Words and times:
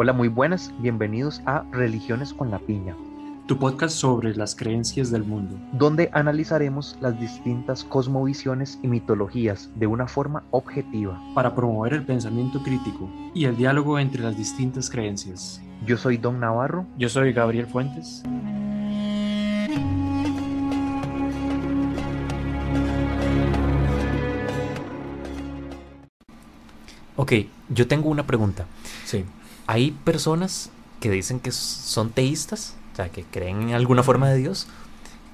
Hola, 0.00 0.12
muy 0.12 0.28
buenas, 0.28 0.72
bienvenidos 0.78 1.42
a 1.44 1.64
Religiones 1.72 2.32
con 2.32 2.52
la 2.52 2.60
Piña, 2.60 2.94
tu 3.48 3.58
podcast 3.58 3.96
sobre 3.96 4.32
las 4.36 4.54
creencias 4.54 5.10
del 5.10 5.24
mundo, 5.24 5.58
donde 5.72 6.08
analizaremos 6.12 6.96
las 7.00 7.18
distintas 7.18 7.82
cosmovisiones 7.82 8.78
y 8.84 8.86
mitologías 8.86 9.72
de 9.74 9.88
una 9.88 10.06
forma 10.06 10.44
objetiva, 10.52 11.20
para 11.34 11.52
promover 11.52 11.94
el 11.94 12.04
pensamiento 12.04 12.62
crítico 12.62 13.10
y 13.34 13.46
el 13.46 13.56
diálogo 13.56 13.98
entre 13.98 14.22
las 14.22 14.36
distintas 14.36 14.88
creencias. 14.88 15.60
Yo 15.84 15.96
soy 15.96 16.16
Don 16.16 16.38
Navarro. 16.38 16.86
Yo 16.96 17.08
soy 17.08 17.32
Gabriel 17.32 17.66
Fuentes. 17.66 18.22
Ok, 27.16 27.32
yo 27.68 27.88
tengo 27.88 28.10
una 28.10 28.24
pregunta. 28.24 28.64
Sí. 29.04 29.24
Hay 29.68 29.92
personas 29.92 30.70
que 30.98 31.10
dicen 31.10 31.38
que 31.38 31.52
son 31.52 32.10
teístas, 32.10 32.74
o 32.94 32.96
sea, 32.96 33.10
que 33.10 33.22
creen 33.22 33.68
en 33.68 33.74
alguna 33.74 34.02
forma 34.02 34.28
de 34.28 34.38
Dios, 34.38 34.66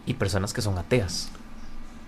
y 0.05 0.15
personas 0.15 0.52
que 0.52 0.61
son 0.61 0.77
ateas. 0.77 1.30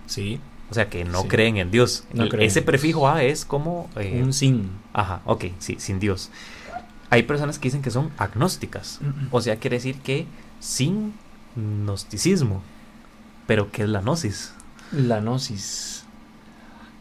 Sí. 0.05 0.39
O 0.69 0.73
sea, 0.73 0.89
que 0.89 1.05
no 1.05 1.23
creen 1.23 1.57
en 1.57 1.71
Dios. 1.71 2.03
Ese 2.37 2.61
prefijo 2.61 3.07
A 3.07 3.23
es 3.23 3.45
como... 3.45 3.89
Eh, 3.95 4.21
Un 4.21 4.33
sin. 4.33 4.69
Ajá, 4.93 5.21
ok, 5.25 5.45
sí, 5.59 5.77
sin 5.79 5.99
Dios. 5.99 6.29
Hay 7.09 7.23
personas 7.23 7.57
que 7.57 7.69
dicen 7.69 7.81
que 7.81 7.91
son 7.91 8.11
agnósticas. 8.17 8.99
O 9.31 9.39
sea, 9.39 9.55
quiere 9.55 9.77
decir 9.77 9.99
que 10.01 10.27
sin 10.59 11.13
gnosticismo. 11.55 12.61
Pero 13.47 13.71
¿qué 13.71 13.83
es 13.83 13.89
la 13.89 14.01
gnosis? 14.01 14.53
La 14.91 15.21
gnosis. 15.21 15.96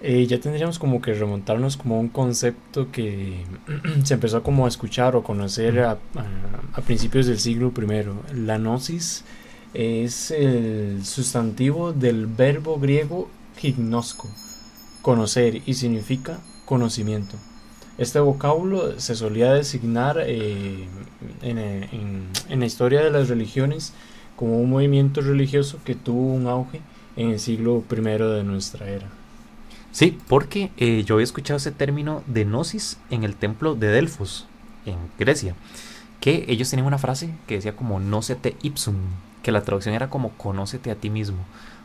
Eh, 0.09 0.25
ya 0.25 0.39
tendríamos 0.39 0.79
como 0.79 1.03
que 1.03 1.15
remontarnos 1.15 1.77
como 1.77 1.97
a 1.97 1.99
un 1.99 2.09
concepto 2.09 2.93
que 2.93 3.45
se 4.05 4.15
empezó 4.15 4.41
como 4.41 4.65
a 4.65 4.69
escuchar 4.69 5.17
o 5.17 5.25
conocer 5.25 5.81
a, 5.81 5.99
principios 6.87 7.27
del 7.27 7.41
siglo 7.41 7.73
I. 7.77 8.37
La 8.37 8.57
gnosis 8.57 9.25
es 9.75 10.31
el 10.31 11.05
sustantivo 11.05 11.93
del 11.93 12.29
verbo 12.29 12.79
griego 12.79 13.29
gignosco, 13.57 14.29
conocer, 15.03 15.61
y 15.67 15.75
significa 15.75 16.39
conocimiento. 16.67 17.37
Este 17.99 18.21
vocablo 18.21 19.01
se 19.01 19.17
solía 19.17 19.55
designar 19.55 20.19
eh, 20.21 20.87
en, 21.43 22.29
en 22.49 22.61
la 22.61 22.67
historia 22.67 23.03
de 23.03 23.11
las 23.11 23.29
religiones 23.29 23.93
como 24.37 24.61
un 24.61 24.71
movimiento 24.71 25.21
religioso 25.21 25.81
que 25.85 25.97
tuvo 25.97 26.33
un 26.33 26.47
auge 26.47 26.81
en 27.17 27.31
el 27.31 27.41
siglo 27.41 27.83
I 27.91 28.03
de 28.03 28.45
nuestra 28.45 28.89
era. 28.89 29.26
Sí, 29.97 30.19
porque 30.29 30.71
eh, 30.77 31.05
yo 31.07 31.15
había 31.15 31.25
escuchado 31.25 31.57
ese 31.57 31.73
término 31.73 32.23
de 32.27 32.45
gnosis 32.45 32.99
en 33.09 33.25
el 33.25 33.35
templo 33.35 33.75
de 33.75 33.87
Delfos, 33.87 34.47
en 34.85 34.99
Grecia, 35.19 35.55
que 36.21 36.45
ellos 36.49 36.69
tenían 36.69 36.87
una 36.87 36.99
frase 36.99 37.31
que 37.47 37.55
decía 37.55 37.75
como 37.75 37.99
nocete 37.99 38.59
ipsum, 38.61 38.97
que 39.43 39.53
la 39.53 39.63
traducción 39.63 39.95
era 39.95 40.11
como 40.11 40.33
conócete 40.33 40.91
a 40.91 40.97
ti 40.97 41.09
mismo. 41.09 41.39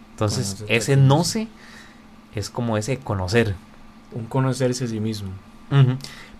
Entonces, 0.09 0.65
ese 0.67 0.97
noce 0.97 1.47
es 2.35 2.49
como 2.49 2.75
ese 2.75 2.97
conocer. 2.97 3.55
Un 4.11 4.25
conocerse 4.25 4.83
a 4.83 4.87
sí 4.89 4.99
mismo. 4.99 5.29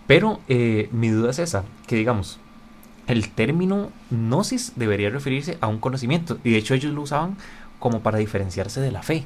Pero 0.06 0.40
eh, 0.48 0.90
mi 0.92 1.08
duda 1.08 1.30
es 1.30 1.38
esa, 1.38 1.64
que 1.86 1.96
digamos, 1.96 2.38
el 3.06 3.30
término 3.30 3.90
gnosis 4.10 4.72
debería 4.76 5.08
referirse 5.08 5.56
a 5.62 5.68
un 5.68 5.78
conocimiento, 5.78 6.38
y 6.44 6.50
de 6.50 6.58
hecho 6.58 6.74
ellos 6.74 6.92
lo 6.92 7.00
usaban 7.00 7.38
como 7.78 8.00
para 8.00 8.18
diferenciarse 8.18 8.82
de 8.82 8.92
la 8.92 9.02
fe. 9.02 9.24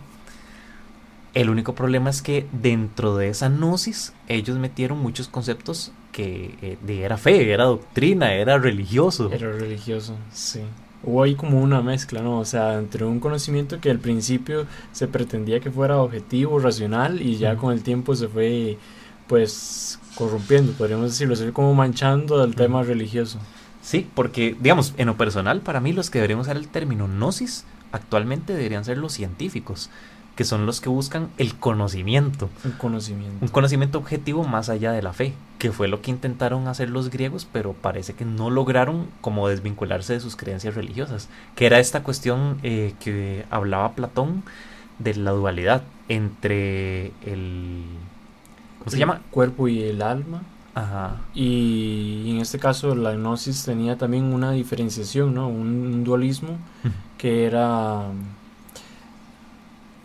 El 1.36 1.50
único 1.50 1.74
problema 1.74 2.08
es 2.08 2.22
que 2.22 2.46
dentro 2.50 3.14
de 3.14 3.28
esa 3.28 3.50
gnosis 3.50 4.14
ellos 4.26 4.56
metieron 4.56 4.98
muchos 5.00 5.28
conceptos 5.28 5.92
que 6.10 6.54
eh, 6.62 6.78
de 6.80 7.02
era 7.02 7.18
fe, 7.18 7.52
era 7.52 7.64
doctrina, 7.64 8.32
era 8.32 8.56
religioso. 8.56 9.30
Era 9.30 9.52
religioso, 9.52 10.16
sí. 10.32 10.62
Hubo 11.02 11.22
ahí 11.22 11.34
como 11.34 11.60
una 11.60 11.82
mezcla, 11.82 12.22
¿no? 12.22 12.38
O 12.38 12.46
sea, 12.46 12.78
entre 12.78 13.04
un 13.04 13.20
conocimiento 13.20 13.82
que 13.82 13.90
al 13.90 13.98
principio 13.98 14.64
se 14.92 15.08
pretendía 15.08 15.60
que 15.60 15.70
fuera 15.70 15.98
objetivo, 15.98 16.58
racional, 16.58 17.20
y 17.20 17.36
ya 17.36 17.54
con 17.56 17.74
el 17.74 17.82
tiempo 17.82 18.16
se 18.16 18.28
fue, 18.28 18.78
pues, 19.26 20.00
corrompiendo, 20.14 20.72
podríamos 20.72 21.10
decirlo, 21.10 21.36
se 21.36 21.42
fue 21.42 21.52
como 21.52 21.74
manchando 21.74 22.38
del 22.38 22.54
tema 22.54 22.82
religioso. 22.82 23.38
Sí, 23.82 24.08
porque, 24.14 24.56
digamos, 24.58 24.94
en 24.96 25.08
lo 25.08 25.18
personal, 25.18 25.60
para 25.60 25.80
mí 25.80 25.92
los 25.92 26.08
que 26.08 26.16
deberíamos 26.16 26.46
usar 26.46 26.56
el 26.56 26.68
término 26.68 27.06
gnosis 27.06 27.66
actualmente 27.92 28.54
deberían 28.54 28.86
ser 28.86 28.96
los 28.96 29.12
científicos 29.12 29.90
que 30.36 30.44
son 30.44 30.66
los 30.66 30.82
que 30.82 30.90
buscan 30.90 31.30
el 31.38 31.56
conocimiento. 31.56 32.50
Un 32.62 32.72
conocimiento. 32.72 33.38
Un 33.40 33.48
conocimiento 33.48 33.98
objetivo 33.98 34.44
más 34.44 34.68
allá 34.68 34.92
de 34.92 35.00
la 35.02 35.14
fe, 35.14 35.32
que 35.58 35.72
fue 35.72 35.88
lo 35.88 36.02
que 36.02 36.10
intentaron 36.10 36.68
hacer 36.68 36.90
los 36.90 37.10
griegos, 37.10 37.48
pero 37.50 37.72
parece 37.72 38.12
que 38.12 38.26
no 38.26 38.50
lograron 38.50 39.06
como 39.22 39.48
desvincularse 39.48 40.12
de 40.12 40.20
sus 40.20 40.36
creencias 40.36 40.74
religiosas, 40.74 41.30
que 41.54 41.64
era 41.64 41.80
esta 41.80 42.02
cuestión 42.02 42.58
eh, 42.62 42.94
que 43.00 43.46
hablaba 43.50 43.94
Platón 43.94 44.44
de 44.98 45.14
la 45.14 45.30
dualidad 45.30 45.82
entre 46.08 47.06
el... 47.24 47.84
¿Cómo 48.78 48.90
se 48.90 48.98
llama? 48.98 49.22
Cuerpo 49.30 49.68
y 49.68 49.82
el 49.82 50.02
alma. 50.02 50.42
Ajá. 50.74 51.16
Y 51.34 52.32
en 52.32 52.42
este 52.42 52.58
caso 52.58 52.94
la 52.94 53.12
gnosis 53.12 53.64
tenía 53.64 53.96
también 53.96 54.24
una 54.34 54.52
diferenciación, 54.52 55.32
¿no? 55.32 55.48
Un 55.48 56.04
dualismo 56.04 56.58
que 57.16 57.46
era 57.46 58.02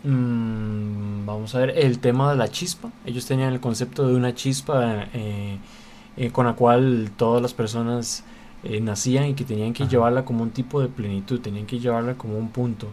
Mm, 0.04 1.26
vamos 1.26 1.54
a 1.54 1.60
ver, 1.60 1.78
el 1.78 1.98
tema 2.00 2.30
de 2.30 2.36
la 2.36 2.48
chispa. 2.48 2.90
Ellos 3.06 3.26
tenían 3.26 3.52
el 3.52 3.60
concepto 3.60 4.08
de 4.08 4.14
una 4.14 4.34
chispa 4.34 5.06
eh, 5.14 5.58
eh, 6.16 6.30
con 6.30 6.46
la 6.46 6.54
cual 6.54 7.10
todas 7.16 7.40
las 7.40 7.54
personas 7.54 8.24
eh, 8.64 8.80
nacían 8.80 9.26
y 9.26 9.34
que 9.34 9.44
tenían 9.44 9.72
que 9.72 9.86
llevarla 9.86 10.24
como 10.24 10.42
un 10.42 10.50
tipo 10.50 10.80
de 10.80 10.88
plenitud, 10.88 11.40
tenían 11.40 11.66
que 11.66 11.78
llevarla 11.78 12.14
como 12.14 12.36
un 12.36 12.48
punto 12.48 12.88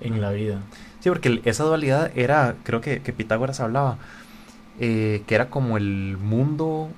en 0.00 0.20
la 0.20 0.30
vida. 0.30 0.60
Sí, 1.00 1.10
porque 1.10 1.42
esa 1.44 1.64
dualidad 1.64 2.10
era, 2.16 2.56
creo 2.62 2.80
que, 2.80 3.00
que 3.02 3.12
Pitágoras 3.12 3.60
hablaba, 3.60 3.98
que 4.78 5.24
era 5.28 5.50
como 5.50 5.76
el 5.76 6.16
mundo 6.18 6.88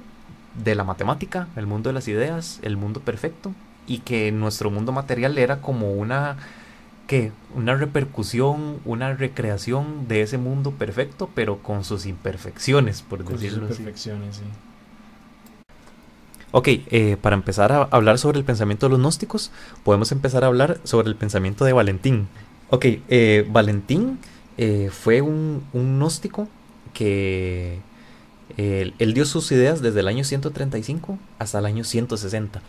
de 0.64 0.74
la 0.74 0.84
matemática, 0.84 1.48
el 1.56 1.66
mundo 1.66 1.90
de 1.90 1.94
las 1.94 2.08
ideas, 2.08 2.60
el 2.62 2.76
mundo 2.76 3.00
perfecto, 3.00 3.52
y 3.86 3.98
que 3.98 4.32
nuestro 4.32 4.70
mundo 4.70 4.92
material 4.92 5.38
era 5.38 5.60
como 5.60 5.92
una 5.92 6.36
que 7.06 7.32
una 7.54 7.74
repercusión, 7.74 8.80
una 8.84 9.14
recreación 9.14 10.08
de 10.08 10.22
ese 10.22 10.38
mundo 10.38 10.72
perfecto, 10.72 11.30
pero 11.34 11.62
con 11.62 11.84
sus 11.84 12.06
imperfecciones, 12.06 13.02
por 13.02 13.24
decirlo 13.24 13.68
sus 13.68 13.78
imperfecciones, 13.78 14.36
Sí. 14.36 14.42
Ok, 16.52 16.68
eh, 16.68 17.16
para 17.20 17.36
empezar 17.36 17.70
a 17.70 17.82
hablar 17.90 18.18
sobre 18.18 18.38
el 18.38 18.44
pensamiento 18.44 18.86
de 18.86 18.90
los 18.90 18.98
gnósticos, 18.98 19.50
podemos 19.84 20.10
empezar 20.10 20.42
a 20.42 20.46
hablar 20.46 20.80
sobre 20.84 21.08
el 21.08 21.16
pensamiento 21.16 21.64
de 21.64 21.72
Valentín. 21.72 22.28
Ok, 22.70 22.86
eh, 23.08 23.46
Valentín 23.50 24.18
eh, 24.56 24.88
fue 24.90 25.20
un, 25.20 25.64
un, 25.74 25.98
gnóstico 25.98 26.48
que 26.94 27.80
él 28.56 29.12
dio 29.12 29.26
sus 29.26 29.52
ideas 29.52 29.82
desde 29.82 30.00
el 30.00 30.08
año 30.08 30.24
135 30.24 31.18
hasta 31.38 31.58
el 31.58 31.66
año 31.66 31.84
160. 31.84 32.62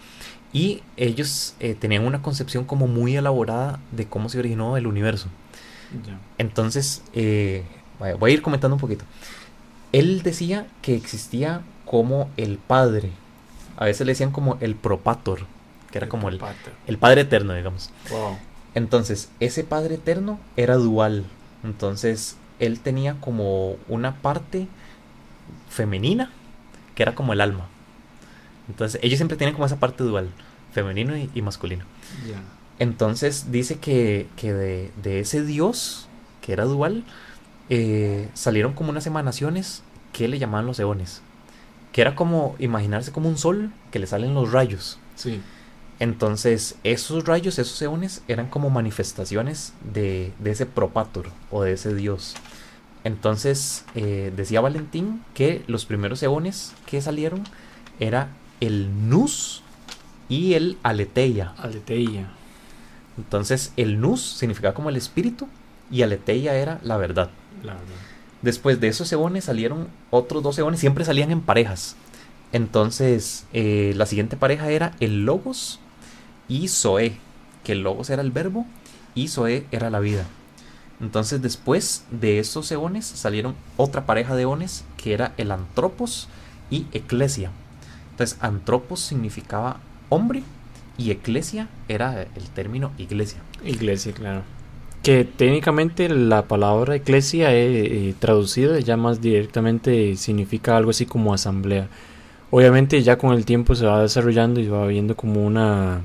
Y 0.53 0.81
ellos 0.95 1.55
eh, 1.59 1.75
tenían 1.75 2.05
una 2.05 2.21
concepción 2.21 2.63
como 2.63 2.87
muy 2.87 3.15
elaborada 3.15 3.79
de 3.91 4.07
cómo 4.07 4.29
se 4.29 4.39
originó 4.39 4.77
el 4.77 4.87
universo. 4.87 5.27
Entonces, 6.37 7.01
eh, 7.13 7.63
voy 8.19 8.31
a 8.31 8.33
ir 8.33 8.41
comentando 8.41 8.75
un 8.75 8.81
poquito. 8.81 9.05
Él 9.91 10.21
decía 10.23 10.67
que 10.81 10.95
existía 10.95 11.61
como 11.85 12.29
el 12.37 12.57
Padre. 12.57 13.11
A 13.77 13.85
veces 13.85 14.05
le 14.05 14.11
decían 14.11 14.31
como 14.31 14.57
el 14.59 14.75
Propator, 14.75 15.41
que 15.91 15.97
era 15.97 16.09
como 16.09 16.29
el, 16.29 16.41
el, 16.87 16.97
Padre 16.97 17.21
Eterno, 17.21 17.53
digamos. 17.53 17.89
Entonces, 18.73 19.29
ese 19.39 19.63
Padre 19.63 19.95
Eterno 19.95 20.39
era 20.55 20.75
dual. 20.75 21.25
Entonces, 21.63 22.37
él 22.59 22.79
tenía 22.79 23.19
como 23.21 23.75
una 23.87 24.15
parte 24.15 24.67
femenina, 25.69 26.31
que 26.95 27.03
era 27.03 27.15
como 27.15 27.33
el 27.33 27.41
alma. 27.41 27.67
Entonces, 28.67 28.99
ellos 29.03 29.17
siempre 29.17 29.37
tienen 29.37 29.53
como 29.53 29.65
esa 29.65 29.79
parte 29.79 30.03
dual, 30.03 30.29
femenino 30.73 31.13
y, 31.15 31.41
masculino. 31.41 31.85
Entonces, 32.79 33.51
dice 33.51 33.79
que, 33.79 34.27
de, 34.41 35.19
ese 35.19 35.43
dios, 35.43 36.07
que 36.41 36.53
era 36.53 36.65
dual, 36.65 37.03
eh, 37.69 38.29
salieron 38.33 38.73
como 38.73 38.89
unas 38.89 39.07
emanaciones 39.07 39.83
que 40.13 40.27
le 40.27 40.39
llamaban 40.39 40.65
los 40.65 40.79
eones. 40.79 41.21
Que 41.91 42.01
era 42.01 42.15
como 42.15 42.55
imaginarse 42.59 43.11
como 43.11 43.29
un 43.29 43.37
sol 43.37 43.71
que 43.91 43.99
le 43.99 44.07
salen 44.07 44.33
los 44.33 44.51
rayos. 44.51 44.99
Sí. 45.15 45.41
Entonces, 45.99 46.75
esos 46.83 47.25
rayos, 47.25 47.57
esos 47.57 47.81
eones, 47.81 48.21
eran 48.27 48.47
como 48.49 48.69
manifestaciones 48.69 49.73
de, 49.81 50.31
ese 50.45 50.65
propator 50.65 51.29
o 51.49 51.63
de 51.63 51.73
ese 51.73 51.95
dios. 51.95 52.35
Entonces, 53.03 53.83
eh, 53.95 54.31
decía 54.35 54.61
Valentín 54.61 55.23
que 55.33 55.63
los 55.67 55.85
primeros 55.85 56.21
eones 56.21 56.73
que 56.85 57.01
salieron 57.01 57.43
era 57.99 58.29
el 58.59 59.09
nus 59.09 59.61
y 60.29 60.53
el 60.53 60.77
aleteia. 60.83 61.53
Aleteia. 61.57 62.29
Entonces 63.17 63.73
el 63.77 63.99
nus 63.99 64.21
significaba 64.21 64.73
como 64.73 64.89
el 64.89 64.95
espíritu 64.95 65.47
y 65.91 66.01
aleteia 66.01 66.55
era 66.55 66.79
la 66.83 66.97
verdad. 66.97 67.29
La 67.63 67.73
verdad. 67.73 67.95
Después 68.41 68.79
de 68.79 68.87
esos 68.87 69.11
eones 69.11 69.45
salieron 69.45 69.87
otros 70.11 70.43
dos 70.43 70.57
eones, 70.59 70.79
siempre 70.79 71.05
salían 71.05 71.31
en 71.31 71.41
parejas. 71.41 71.95
Entonces, 72.53 73.45
eh, 73.51 73.93
la 73.95 74.05
siguiente 74.05 74.37
pareja 74.37 74.69
era 74.69 74.93
el 74.99 75.25
Logos 75.25 75.79
y 76.47 76.67
Zoe, 76.67 77.17
que 77.63 77.73
el 77.73 77.81
Logos 77.81 78.09
era 78.09 78.21
el 78.21 78.31
verbo 78.31 78.65
y 79.15 79.27
Zoe 79.27 79.65
era 79.71 79.89
la 79.89 79.99
vida. 79.99 80.25
Entonces, 81.01 81.41
después 81.41 82.05
de 82.11 82.39
esos 82.39 82.71
eones 82.71 83.05
salieron 83.05 83.55
otra 83.75 84.05
pareja 84.05 84.35
de 84.35 84.43
eones 84.43 84.85
que 84.97 85.13
era 85.13 85.33
el 85.37 85.51
Antropos 85.51 86.27
y 86.69 86.85
Eclesia. 86.91 87.51
Entonces, 88.17 88.39
Antropos 88.41 88.99
significaba 88.99 89.77
hombre 90.09 90.41
y 90.97 91.11
Eclesia 91.11 91.67
era 91.87 92.23
el 92.23 92.49
término 92.55 92.91
iglesia. 92.97 93.37
Iglesia, 93.63 94.11
claro. 94.11 94.41
Que 95.03 95.23
técnicamente 95.23 96.09
la 96.09 96.47
palabra 96.47 96.95
eclesia 96.95 97.53
eh, 97.53 97.85
eh, 97.85 98.15
traducida 98.17 98.79
ya 98.79 98.97
más 98.97 99.21
directamente 99.21 100.15
significa 100.15 100.75
algo 100.75 100.89
así 100.89 101.05
como 101.05 101.31
asamblea. 101.31 101.89
Obviamente 102.49 103.03
ya 103.03 103.19
con 103.19 103.35
el 103.35 103.45
tiempo 103.45 103.75
se 103.75 103.85
va 103.85 104.01
desarrollando 104.01 104.59
y 104.61 104.67
va 104.67 104.87
viendo 104.87 105.15
como 105.15 105.45
una 105.45 106.01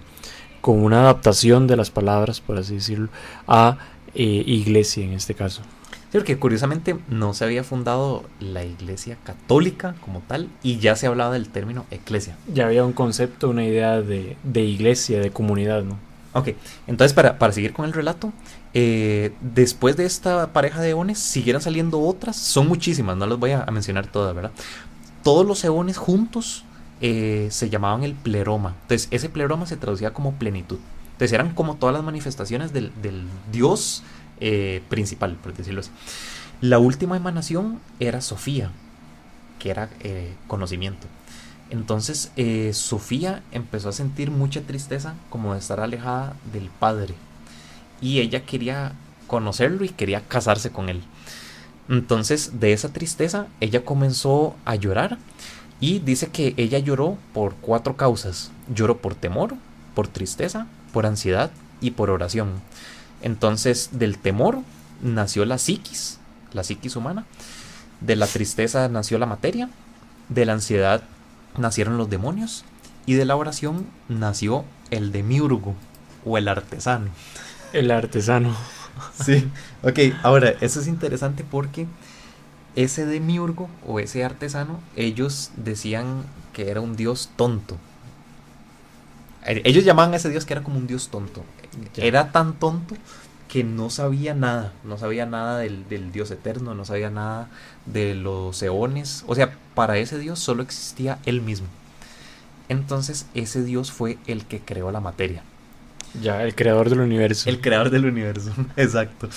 como 0.61 0.85
una 0.85 1.01
adaptación 1.01 1.67
de 1.67 1.77
las 1.77 1.91
palabras, 1.91 2.43
por 2.43 2.59
así 2.59 2.75
decirlo, 2.75 3.09
a 3.49 3.79
eh, 4.15 4.43
iglesia 4.47 5.03
en 5.03 5.15
este 5.15 5.35
caso. 5.35 5.63
Sí, 6.13 6.19
porque 6.19 6.39
curiosamente 6.39 6.99
no 7.09 7.33
se 7.33 7.43
había 7.43 7.65
fundado 7.65 8.25
la 8.39 8.65
iglesia 8.67 9.17
católica 9.25 9.95
como 10.05 10.21
tal 10.21 10.51
y 10.63 10.77
ya 10.77 10.95
se 10.95 11.07
hablaba 11.07 11.33
del 11.33 11.49
término 11.49 11.87
eclesia. 11.91 12.37
Ya 12.53 12.67
había 12.67 12.85
un 12.85 12.93
concepto, 12.93 13.49
una 13.49 13.65
idea 13.65 14.03
de, 14.03 14.37
de 14.43 14.61
iglesia, 14.61 15.21
de 15.21 15.31
comunidad, 15.31 15.85
¿no? 15.85 15.97
Ok, 16.35 16.51
entonces 16.87 17.15
para, 17.15 17.39
para 17.39 17.55
seguir 17.55 17.73
con 17.73 17.87
el 17.87 17.95
relato, 17.95 18.31
eh, 18.75 19.33
después 19.41 19.97
de 19.97 20.05
esta 20.05 20.53
pareja 20.53 20.83
de 20.83 20.91
eones 20.91 21.19
siguieron 21.19 21.63
saliendo 21.63 22.01
otras, 22.01 22.37
son 22.37 22.69
muchísimas, 22.69 23.17
no 23.17 23.27
las 23.27 23.39
voy 23.39 23.53
a, 23.53 23.65
mencionar 23.73 24.07
todas, 24.07 24.35
¿verdad? 24.35 24.53
Todos 25.23 25.47
los 25.47 25.65
eones 25.65 25.97
juntos 25.97 26.65
eh, 27.01 27.49
se 27.51 27.71
llamaban 27.71 28.03
el 28.03 28.13
pleroma. 28.15 28.77
Entonces 28.83 29.09
ese 29.11 29.31
pleroma 29.31 29.65
se 29.65 29.79
traducía 29.79 30.13
como 30.13 30.33
plenitud. 30.33 30.79
Entonces 31.13 31.33
eran 31.33 31.55
como 31.55 31.77
todas 31.77 31.95
las 31.95 32.05
manifestaciones 32.05 32.75
del, 32.75 32.93
del 33.01 33.25
Dios 33.51 34.03
eh, 34.45 34.83
principal, 34.89 35.37
por 35.37 35.55
decirlo 35.55 35.81
así. 35.81 35.91
La 36.61 36.79
última 36.79 37.17
emanación 37.17 37.81
era 38.01 38.21
Sofía, 38.21 38.71
que 39.59 39.71
era 39.71 39.89
conocimiento. 40.47 41.07
Entonces 41.71 42.31
Sofía 42.73 43.43
empezó 43.53 43.89
a 43.89 43.93
sentir 43.93 44.31
mucha 44.31 44.61
tristeza 44.61 45.15
como 45.31 45.55
de 45.55 45.61
estar 45.61 45.81
alejada 45.81 46.37
del 46.53 46.69
Padre 46.69 47.15
y 48.01 48.21
ella 48.21 48.45
quería 48.45 48.93
conocerlo 49.27 49.85
y 49.85 49.89
quería 49.89 50.21
casarse 50.21 50.71
con 50.71 50.89
él. 50.89 51.03
Entonces, 51.89 52.61
de 52.61 52.73
esa 52.73 52.93
tristeza, 52.93 53.47
ella 53.61 53.85
comenzó 53.85 54.55
a 54.65 54.75
llorar 54.75 55.19
y 55.81 56.01
dice 56.01 56.29
que 56.29 56.55
ella 56.57 56.79
lloró 56.79 57.17
por 57.33 57.55
cuatro 57.55 57.97
causas. 57.97 58.51
Lloró 58.73 58.99
por 58.99 59.15
temor, 59.15 59.55
por 59.95 60.09
tristeza, 60.09 60.67
por 60.93 61.07
ansiedad 61.07 61.51
y 61.81 61.93
por 61.93 62.11
oración. 62.11 62.61
Entonces, 63.23 63.91
del 63.93 64.19
temor 64.19 64.59
nació 65.03 65.45
la 65.45 65.59
psiquis, 65.59 66.19
la 66.53 66.65
psiquis 66.65 66.97
humana. 66.97 67.25
De 68.01 68.17
la 68.17 68.27
tristeza 68.27 68.89
nació 68.89 69.19
la 69.19 69.27
materia. 69.27 69.71
De 70.29 70.45
la 70.45 70.55
ansiedad 70.55 71.03
nacieron 71.57 71.97
los 71.97 72.11
demonios. 72.11 72.65
Y 73.07 73.15
de 73.15 73.25
la 73.25 73.37
oración 73.37 73.87
nació 74.09 74.65
el 74.91 75.13
demiurgo 75.13 75.75
o 76.25 76.39
el 76.39 76.49
artesano. 76.49 77.11
El 77.73 77.91
artesano. 77.91 78.55
Sí. 79.25 79.49
Ok, 79.83 79.99
ahora, 80.23 80.53
eso 80.61 80.79
es 80.79 80.87
interesante 80.87 81.45
porque 81.51 81.87
ese 82.77 83.07
demiurgo 83.07 83.69
o 83.87 84.01
ese 84.01 84.23
artesano, 84.23 84.81
ellos 84.97 85.51
decían 85.57 86.25
que 86.53 86.71
era 86.71 86.81
un 86.81 86.95
dios 86.95 87.31
tonto. 87.37 87.79
Eh, 89.47 89.63
ellos 89.65 89.85
llamaban 89.85 90.13
a 90.13 90.17
ese 90.17 90.29
dios 90.29 90.45
que 90.45 90.53
era 90.53 90.63
como 90.63 90.79
un 90.79 90.87
dios 90.87 91.09
tonto. 91.09 91.45
Era 91.97 92.33
tan 92.33 92.55
tonto 92.55 92.95
que 93.49 93.65
no 93.65 93.91
sabía 93.91 94.35
nada, 94.35 94.73
no 94.83 94.97
sabía 94.97 95.27
nada 95.27 95.59
del, 95.59 95.87
del, 95.89 96.11
dios 96.11 96.31
eterno, 96.31 96.75
no 96.75 96.85
sabía 96.85 97.11
nada 97.11 97.49
de 97.87 98.15
los 98.15 98.63
eones. 98.63 99.25
O 99.27 99.35
sea, 99.35 99.53
para 99.75 99.99
ese 99.99 100.19
dios 100.19 100.39
solo 100.39 100.63
existía 100.63 101.19
él 101.27 101.43
mismo. 101.43 101.67
Entonces 102.69 103.27
ese 103.35 103.63
dios 103.63 103.93
fue 103.93 104.19
el 104.27 104.47
que 104.47 104.61
creó 104.61 104.91
la 104.91 105.01
materia. 105.01 105.43
Ya, 106.21 106.43
el 106.43 106.55
creador 106.55 106.91
del 106.91 107.01
universo. 107.01 107.49
El 107.49 107.61
creador 107.61 107.91
del 107.91 108.07
universo, 108.07 108.53
exacto. 108.77 109.29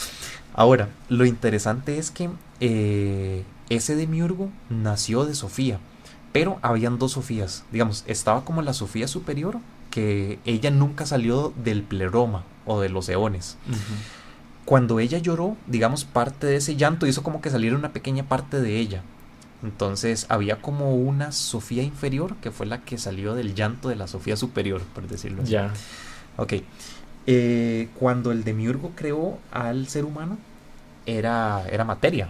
Ahora, 0.53 0.89
lo 1.09 1.25
interesante 1.25 1.97
es 1.97 2.11
que 2.11 2.29
eh, 2.59 3.43
ese 3.69 3.95
demiurgo 3.95 4.49
nació 4.69 5.25
de 5.25 5.35
Sofía, 5.35 5.79
pero 6.31 6.59
habían 6.61 6.97
dos 6.97 7.13
Sofías. 7.13 7.63
Digamos, 7.71 8.03
estaba 8.07 8.45
como 8.45 8.61
la 8.61 8.73
Sofía 8.73 9.07
superior, 9.07 9.57
que 9.95 10.39
ella 10.43 10.71
nunca 10.71 11.05
salió 11.05 11.53
del 11.55 11.81
pleroma 11.81 12.43
o 12.65 12.81
de 12.81 12.89
los 12.89 13.07
eones. 13.07 13.55
Cuando 14.65 14.99
ella 14.99 15.19
lloró, 15.19 15.55
digamos, 15.67 16.03
parte 16.03 16.47
de 16.47 16.57
ese 16.57 16.75
llanto 16.75 17.07
hizo 17.07 17.23
como 17.23 17.39
que 17.39 17.49
saliera 17.49 17.77
una 17.77 17.93
pequeña 17.93 18.27
parte 18.27 18.59
de 18.59 18.77
ella. 18.77 19.03
Entonces 19.63 20.25
había 20.27 20.61
como 20.61 20.95
una 20.95 21.31
Sofía 21.31 21.81
inferior 21.81 22.35
que 22.41 22.51
fue 22.51 22.65
la 22.65 22.81
que 22.81 22.97
salió 22.97 23.35
del 23.35 23.55
llanto 23.55 23.87
de 23.87 23.95
la 23.95 24.09
Sofía 24.09 24.35
superior, 24.35 24.81
por 24.93 25.07
decirlo 25.07 25.43
así. 25.43 25.53
Ya. 25.53 25.71
Ok. 26.35 26.55
Eh, 27.25 27.87
cuando 27.97 28.33
el 28.33 28.43
demiurgo 28.43 28.91
creó 28.95 29.39
al 29.53 29.87
ser 29.87 30.03
humano, 30.03 30.37
era, 31.05 31.65
era 31.71 31.85
materia. 31.85 32.27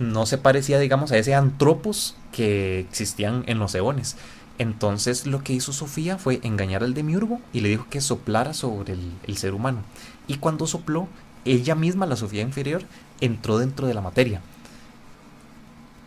No 0.00 0.26
se 0.26 0.38
parecía, 0.38 0.80
digamos, 0.80 1.12
a 1.12 1.18
ese 1.18 1.36
antropos 1.36 2.16
que 2.32 2.80
existían 2.80 3.44
en 3.46 3.60
los 3.60 3.76
eones. 3.76 4.16
Entonces 4.58 5.26
lo 5.26 5.42
que 5.42 5.52
hizo 5.52 5.72
Sofía 5.72 6.16
fue 6.18 6.40
engañar 6.42 6.84
al 6.84 6.94
demiurgo 6.94 7.40
y 7.52 7.60
le 7.60 7.70
dijo 7.70 7.86
que 7.90 8.00
soplara 8.00 8.54
sobre 8.54 8.94
el, 9.26 9.36
ser 9.36 9.54
humano. 9.54 9.82
Y 10.28 10.36
cuando 10.36 10.66
sopló, 10.66 11.08
ella 11.44 11.74
misma, 11.74 12.06
la 12.06 12.16
Sofía 12.16 12.42
inferior, 12.42 12.82
entró 13.20 13.58
dentro 13.58 13.86
de 13.86 13.94
la 13.94 14.00
materia. 14.00 14.40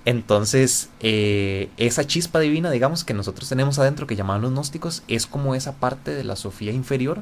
Entonces, 0.06 0.90
eh, 1.02 1.70
esa 1.76 2.08
chispa 2.08 2.40
divina, 2.40 2.72
digamos, 2.72 3.04
que 3.04 3.14
nosotros 3.14 3.50
tenemos 3.50 3.78
adentro, 3.78 4.08
que 4.08 4.16
llamaban 4.16 4.42
los 4.42 4.52
gnósticos, 4.52 5.04
es 5.10 5.28
como 5.28 5.54
esa 5.54 5.74
parte 5.76 6.16
de 6.16 6.24
la 6.24 6.38
Sofía 6.38 6.72
inferior 6.72 7.22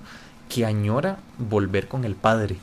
que 0.50 0.66
añora 0.66 1.18
volver 1.40 1.88
con 1.88 2.06
el 2.06 2.14
Padre. 2.14 2.58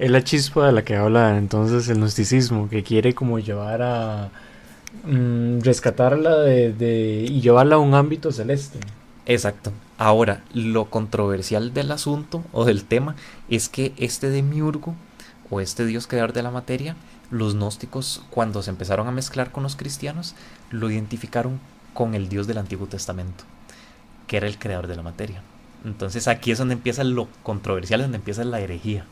Es 0.00 0.10
la 0.10 0.24
chispa 0.24 0.66
de 0.66 0.72
la 0.72 0.82
que 0.84 0.96
habla 0.96 1.38
entonces 1.38 1.88
el 1.88 1.98
gnosticismo, 1.98 2.68
que 2.68 2.82
quiere 2.82 3.14
como 3.14 3.38
llevar 3.38 3.80
a 3.82 4.30
mm, 5.04 5.60
rescatarla 5.60 6.38
de, 6.38 7.26
y 7.28 7.40
llevarla 7.40 7.76
a 7.76 7.78
un 7.78 7.94
ámbito 7.94 8.32
celeste. 8.32 8.78
Exacto. 9.26 9.72
Ahora, 9.98 10.42
lo 10.52 10.86
controversial 10.90 11.72
del 11.72 11.90
asunto 11.92 12.42
o 12.52 12.64
del 12.64 12.84
tema 12.84 13.16
es 13.48 13.68
que 13.68 13.92
este 13.96 14.30
demiurgo 14.30 14.94
o 15.50 15.60
este 15.60 15.86
dios 15.86 16.06
creador 16.06 16.32
de 16.32 16.42
la 16.42 16.50
materia 16.50 16.96
los 17.30 17.54
gnósticos, 17.54 18.22
cuando 18.30 18.62
se 18.62 18.70
empezaron 18.70 19.08
a 19.08 19.12
mezclar 19.12 19.50
con 19.50 19.62
los 19.62 19.76
cristianos, 19.76 20.34
lo 20.70 20.90
identificaron 20.90 21.58
con 21.92 22.14
el 22.14 22.28
Dios 22.28 22.46
del 22.46 22.58
Antiguo 22.58 22.86
Testamento, 22.86 23.44
que 24.26 24.36
era 24.36 24.46
el 24.46 24.58
creador 24.58 24.86
de 24.86 24.96
la 24.96 25.02
materia. 25.02 25.42
Entonces 25.84 26.28
aquí 26.28 26.50
es 26.50 26.58
donde 26.58 26.74
empieza 26.74 27.04
lo 27.04 27.28
controversial, 27.42 28.02
donde 28.02 28.18
empieza 28.18 28.44
la 28.44 28.60
herejía. 28.60 29.04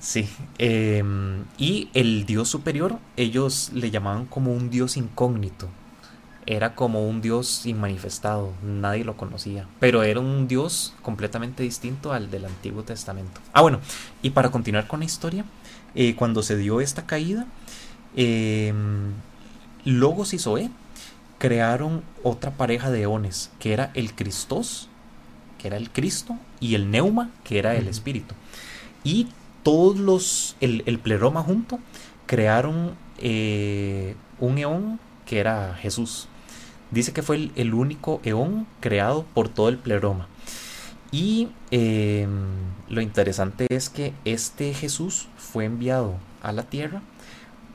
Sí. 0.00 0.28
Em, 0.58 1.44
y 1.58 1.88
el 1.94 2.24
Dios 2.26 2.48
superior, 2.48 2.98
ellos 3.16 3.70
le 3.74 3.90
llamaban 3.90 4.26
como 4.26 4.52
un 4.52 4.70
Dios 4.70 4.96
incógnito. 4.96 5.68
Era 6.46 6.74
como 6.74 7.06
un 7.06 7.20
Dios 7.20 7.66
inmanifestado, 7.66 8.54
nadie 8.62 9.04
lo 9.04 9.16
conocía. 9.16 9.66
Pero 9.80 10.02
era 10.02 10.20
un 10.20 10.48
Dios 10.48 10.94
completamente 11.02 11.62
distinto 11.62 12.12
al 12.12 12.30
del 12.30 12.46
Antiguo 12.46 12.84
Testamento. 12.84 13.40
Ah, 13.52 13.60
bueno, 13.60 13.80
y 14.22 14.30
para 14.30 14.50
continuar 14.50 14.86
con 14.86 15.00
la 15.00 15.06
historia, 15.06 15.44
eh, 15.94 16.14
cuando 16.14 16.42
se 16.42 16.56
dio 16.56 16.80
esta 16.80 17.04
caída, 17.04 17.46
em, 18.16 19.12
Logos 19.84 20.32
y 20.32 20.38
Zoe 20.38 20.70
crearon 21.38 22.02
otra 22.22 22.52
pareja 22.52 22.90
de 22.90 23.02
eones, 23.02 23.50
que 23.58 23.72
era 23.72 23.90
el 23.94 24.14
Cristos, 24.14 24.88
que 25.58 25.68
era 25.68 25.76
el 25.76 25.90
Cristo, 25.90 26.36
y 26.60 26.74
el 26.74 26.90
Neuma, 26.90 27.30
que 27.44 27.58
era 27.58 27.74
el 27.76 27.88
Espíritu. 27.88 28.34
Y 29.04 29.28
todos 29.62 29.98
los, 29.98 30.56
el, 30.60 30.98
pleroma 30.98 31.42
junto, 31.42 31.78
crearon 32.26 32.94
eh, 33.18 34.14
un 34.38 34.58
eón 34.58 35.00
que 35.26 35.38
era 35.38 35.74
Jesús. 35.74 36.28
Dice 36.90 37.12
que 37.12 37.22
fue 37.22 37.50
el, 37.54 37.74
único 37.74 38.20
eón 38.24 38.66
creado 38.80 39.24
por 39.34 39.48
todo 39.48 39.68
el 39.68 39.78
pleroma. 39.78 40.28
Y 41.10 41.48
em, 41.70 42.46
lo 42.88 43.00
interesante 43.00 43.66
es 43.70 43.88
que 43.88 44.12
este 44.24 44.74
Jesús 44.74 45.28
fue 45.36 45.64
enviado 45.64 46.16
a 46.42 46.52
la 46.52 46.64
tierra 46.64 47.02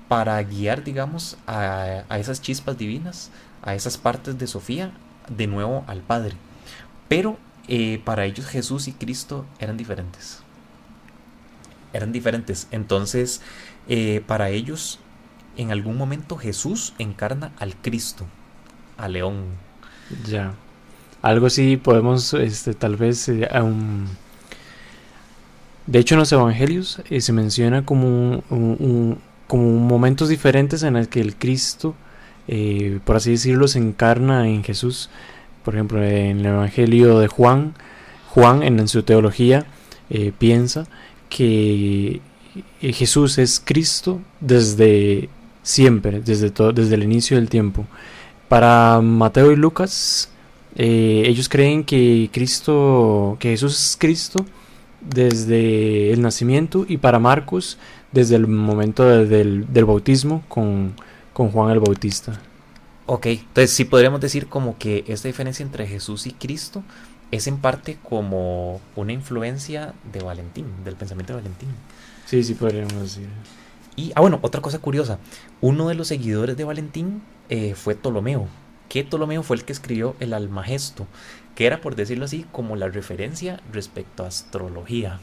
para 0.07 0.41
guiar, 0.43 0.83
digamos, 0.83 1.37
a, 1.47 2.03
esas 2.19 2.41
chispas 2.41 2.77
divinas, 2.77 3.31
a 3.63 3.73
esas 3.73 3.97
partes 3.97 4.37
de 4.37 4.45
Sofía, 4.47 4.91
de 5.27 5.47
nuevo 5.47 5.83
al 5.87 6.01
Padre. 6.01 6.35
Pero 7.07 7.37
eh, 7.67 8.01
para 8.03 8.25
ellos 8.25 8.45
Jesús 8.45 8.87
y 8.87 8.93
Cristo 8.93 9.45
eran 9.59 9.77
diferentes. 9.77 10.42
Eran 11.93 12.11
diferentes. 12.11 12.67
Entonces, 12.71 13.41
eh, 13.87 14.21
para 14.27 14.49
ellos, 14.49 14.99
en 15.57 15.71
algún 15.71 15.97
momento 15.97 16.37
Jesús 16.37 16.93
encarna 16.99 17.51
al 17.59 17.75
Cristo, 17.75 18.25
a 18.97 19.07
León. 19.07 19.43
Ya. 20.27 20.53
Algo 21.21 21.45
así 21.47 21.77
podemos, 21.77 22.33
este, 22.33 22.73
tal 22.73 22.97
vez, 22.97 23.29
eh, 23.29 23.47
de 25.85 25.99
hecho 25.99 26.15
en 26.15 26.19
los 26.19 26.31
evangelios 26.31 27.01
eh, 27.09 27.21
se 27.21 27.33
menciona 27.33 27.85
como, 27.85 28.43
un- 28.49 29.17
como 29.47 29.79
momentos 29.79 30.29
diferentes 30.29 30.83
en 30.83 30.95
el 30.95 31.09
que 31.09 31.21
el 31.21 31.35
Cristo, 31.35 31.95
por 33.05 33.15
así 33.17 33.31
decirlo, 33.31 33.67
se 33.67 33.79
encarna 33.79 34.47
en 34.49 34.63
Jesús. 34.63 35.09
Por 35.63 35.75
ejemplo, 35.75 36.03
en 36.03 36.39
el 36.39 36.45
evangelio 36.45 37.19
de 37.19 37.27
Juan, 37.27 37.73
Juan 38.29 38.63
en, 38.63 38.87
su 38.87 39.03
teología 39.03 39.65
piensa 40.39 40.87
que 41.35 42.21
eh, 42.81 42.93
Jesús 42.93 43.37
es 43.37 43.59
Cristo 43.63 44.21
desde 44.39 45.29
siempre, 45.63 46.21
desde, 46.21 46.51
desde 46.73 46.95
el 46.95 47.03
inicio 47.03 47.37
del 47.37 47.49
tiempo. 47.49 47.85
Para 48.49 49.01
Mateo 49.01 49.51
y 49.51 49.55
Lucas, 49.55 50.29
eh, 50.75 51.23
ellos 51.25 51.49
creen 51.49 51.83
que 51.83 52.29
Cristo, 52.31 53.37
que 53.39 53.49
Jesús 53.49 53.73
es 53.73 53.97
Cristo 53.99 54.45
desde 55.01 56.11
el 56.13 56.21
nacimiento 56.21 56.85
y 56.87 56.97
para 56.97 57.19
Marcos 57.19 57.77
desde 58.11 58.35
el 58.35 58.47
momento 58.47 59.03
de- 59.03 59.25
del, 59.25 59.65
del 59.73 59.85
bautismo 59.85 60.43
con, 60.47 60.93
con 61.33 61.49
Juan 61.51 61.71
el 61.71 61.79
Bautista. 61.79 62.39
Ok, 63.05 63.25
entonces 63.25 63.71
sí 63.71 63.83
podríamos 63.85 64.21
decir 64.21 64.47
como 64.47 64.77
que 64.77 65.03
esta 65.07 65.27
diferencia 65.27 65.63
entre 65.63 65.85
Jesús 65.87 66.25
y 66.25 66.31
Cristo 66.31 66.83
es 67.31 67.47
en 67.47 67.57
parte 67.57 67.97
como 68.07 68.79
una 68.95 69.13
influencia 69.13 69.93
de 70.11 70.21
Valentín, 70.21 70.67
del 70.83 70.95
pensamiento 70.95 71.33
de 71.33 71.39
Valentín. 71.39 71.69
Sí, 72.25 72.43
sí, 72.43 72.53
podríamos 72.53 72.93
decir. 72.93 73.27
Y, 73.95 74.11
ah, 74.15 74.21
bueno, 74.21 74.39
otra 74.41 74.61
cosa 74.61 74.79
curiosa. 74.79 75.19
Uno 75.61 75.87
de 75.87 75.95
los 75.95 76.07
seguidores 76.07 76.57
de 76.57 76.63
Valentín 76.63 77.21
eh, 77.49 77.75
fue 77.75 77.95
Ptolomeo. 77.95 78.47
Que 78.89 79.03
Ptolomeo 79.03 79.43
fue 79.43 79.55
el 79.55 79.63
que 79.63 79.73
escribió 79.73 80.15
el 80.19 80.33
Almagesto, 80.33 81.07
que 81.55 81.65
era, 81.65 81.81
por 81.81 81.95
decirlo 81.95 82.25
así, 82.25 82.45
como 82.51 82.75
la 82.75 82.87
referencia 82.87 83.61
respecto 83.71 84.23
a 84.23 84.27
astrología. 84.27 85.19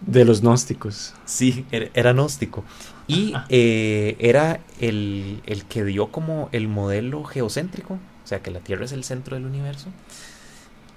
De 0.00 0.24
los 0.24 0.40
gnósticos. 0.42 1.14
Sí, 1.24 1.64
era, 1.70 1.88
era 1.94 2.12
gnóstico. 2.12 2.64
Y 3.06 3.34
eh, 3.48 4.16
era 4.18 4.60
el, 4.80 5.40
el 5.46 5.64
que 5.64 5.84
dio 5.84 6.10
como 6.10 6.48
el 6.52 6.68
modelo 6.68 7.24
geocéntrico, 7.24 7.94
o 7.94 8.26
sea, 8.26 8.42
que 8.42 8.50
la 8.50 8.60
Tierra 8.60 8.84
es 8.84 8.92
el 8.92 9.04
centro 9.04 9.36
del 9.36 9.46
universo. 9.46 9.88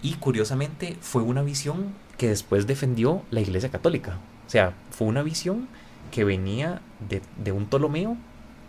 Y 0.06 0.14
curiosamente 0.18 0.98
fue 1.02 1.24
una 1.24 1.42
visión 1.42 1.96
que 2.20 2.30
después 2.30 2.68
defendió 2.68 3.24
la 3.32 3.42
Iglesia 3.42 3.72
Católica. 3.72 4.20
O 4.46 4.50
sea, 4.52 4.76
fue 4.92 5.08
una 5.08 5.24
visión 5.24 5.68
que 6.12 6.24
venía 6.24 6.80
de, 7.10 7.24
de 7.44 7.52
un 7.52 7.66
Ptolomeo 7.66 8.16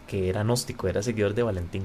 que 0.06 0.30
era 0.30 0.44
gnóstico, 0.44 0.88
era 0.88 1.02
seguidor 1.02 1.34
de 1.34 1.42
Valentín. 1.42 1.82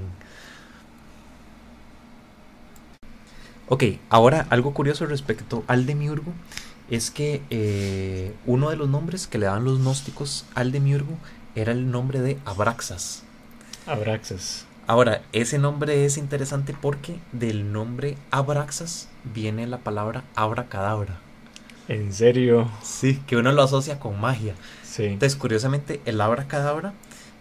Ok, 3.68 3.84
ahora 4.10 4.48
algo 4.50 4.74
curioso 4.74 5.06
respecto 5.06 5.66
al 5.68 5.86
demiurgo 5.86 6.32
es 6.90 7.12
que 7.12 7.42
eh, 7.50 8.34
uno 8.46 8.70
de 8.70 8.78
los 8.78 8.88
nombres 8.88 9.28
que 9.28 9.38
le 9.38 9.48
daban 9.48 9.66
los 9.66 9.80
gnósticos 9.80 10.46
al 10.56 10.72
demiurgo 10.72 11.18
era 11.56 11.74
el 11.74 11.92
nombre 11.92 12.22
de 12.22 12.38
Abraxas. 12.46 13.24
Abraxas. 13.86 14.66
Ahora, 14.92 15.22
ese 15.32 15.58
nombre 15.58 16.04
es 16.04 16.18
interesante 16.18 16.76
porque 16.82 17.18
del 17.32 17.72
nombre 17.72 18.18
Abraxas 18.30 19.08
viene 19.24 19.66
la 19.66 19.78
palabra 19.78 20.26
abracadabra. 20.36 21.18
¿En 21.88 22.12
serio? 22.12 22.70
Sí, 22.84 23.22
que 23.26 23.38
uno 23.38 23.54
lo 23.54 23.64
asocia 23.64 24.02
con 24.02 24.20
magia. 24.20 24.54
Sí. 24.84 25.06
Entonces, 25.06 25.38
curiosamente, 25.38 26.02
el 26.04 26.20
abracadabra 26.20 26.92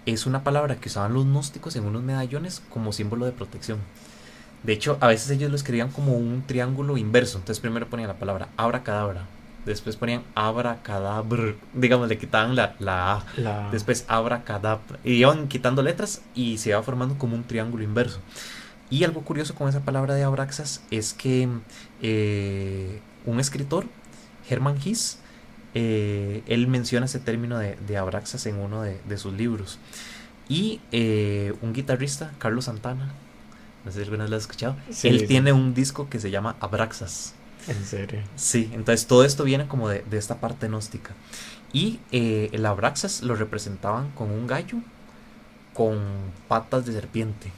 es 0.06 0.26
una 0.26 0.44
palabra 0.44 0.76
que 0.76 0.90
usaban 0.90 1.12
los 1.12 1.24
gnósticos 1.24 1.74
en 1.74 1.86
unos 1.86 2.04
medallones 2.04 2.62
como 2.70 2.92
símbolo 2.92 3.26
de 3.26 3.32
protección. 3.32 3.80
De 4.62 4.72
hecho, 4.72 4.96
a 5.00 5.08
veces 5.08 5.28
ellos 5.30 5.50
lo 5.50 5.56
escribían 5.56 5.90
como 5.90 6.12
un 6.12 6.44
triángulo 6.46 6.98
inverso. 6.98 7.38
Entonces, 7.38 7.60
primero 7.60 7.90
ponían 7.90 8.10
la 8.10 8.20
palabra 8.20 8.46
abracadabra. 8.56 9.26
Después 9.66 9.96
ponían 9.96 10.22
abracadabra. 10.34 11.54
Digamos, 11.74 12.08
le 12.08 12.18
quitaban 12.18 12.56
la, 12.56 12.74
la 12.78 13.14
A. 13.16 13.24
La... 13.36 13.70
Después 13.70 14.04
abracadabra. 14.08 14.98
Y 15.04 15.14
iban 15.14 15.48
quitando 15.48 15.82
letras 15.82 16.22
y 16.34 16.58
se 16.58 16.70
iba 16.70 16.82
formando 16.82 17.18
como 17.18 17.36
un 17.36 17.44
triángulo 17.44 17.84
inverso. 17.84 18.20
Y 18.88 19.04
algo 19.04 19.20
curioso 19.22 19.54
con 19.54 19.68
esa 19.68 19.80
palabra 19.80 20.14
de 20.14 20.24
abraxas 20.24 20.82
es 20.90 21.12
que 21.12 21.48
eh, 22.02 23.00
un 23.26 23.38
escritor, 23.38 23.84
Hermann 24.48 24.78
Hiss, 24.84 25.18
eh, 25.74 26.42
él 26.46 26.66
menciona 26.66 27.06
ese 27.06 27.20
término 27.20 27.58
de, 27.58 27.76
de 27.86 27.96
abraxas 27.96 28.46
en 28.46 28.56
uno 28.56 28.82
de, 28.82 29.00
de 29.08 29.16
sus 29.18 29.32
libros. 29.32 29.78
Y 30.48 30.80
eh, 30.90 31.54
un 31.62 31.72
guitarrista, 31.72 32.32
Carlos 32.38 32.64
Santana, 32.64 33.12
no 33.84 33.92
sé 33.92 33.98
si 33.98 34.02
alguna 34.02 34.24
vez 34.24 34.30
lo 34.30 34.36
has 34.36 34.42
escuchado, 34.42 34.74
Sí, 34.90 35.06
él 35.06 35.20
sí. 35.20 35.26
tiene 35.26 35.52
un 35.52 35.72
disco 35.74 36.08
que 36.08 36.18
se 36.18 36.30
llama 36.32 36.56
Abraxas. 36.60 37.34
En 37.68 37.84
serio. 37.84 38.20
Sí, 38.36 38.70
entonces 38.72 39.06
todo 39.06 39.24
esto 39.24 39.44
viene 39.44 39.66
como 39.68 39.88
de, 39.88 40.02
de 40.08 40.18
esta 40.18 40.36
parte 40.40 40.66
gnóstica. 40.68 41.12
Y 41.72 42.00
eh, 42.12 42.48
el 42.52 42.66
Abraxas 42.66 43.22
lo 43.22 43.36
representaban 43.36 44.10
con 44.10 44.30
un 44.30 44.46
gallo 44.46 44.78
con 45.74 45.98
patas 46.48 46.84
de 46.84 46.92
serpiente, 46.92 47.52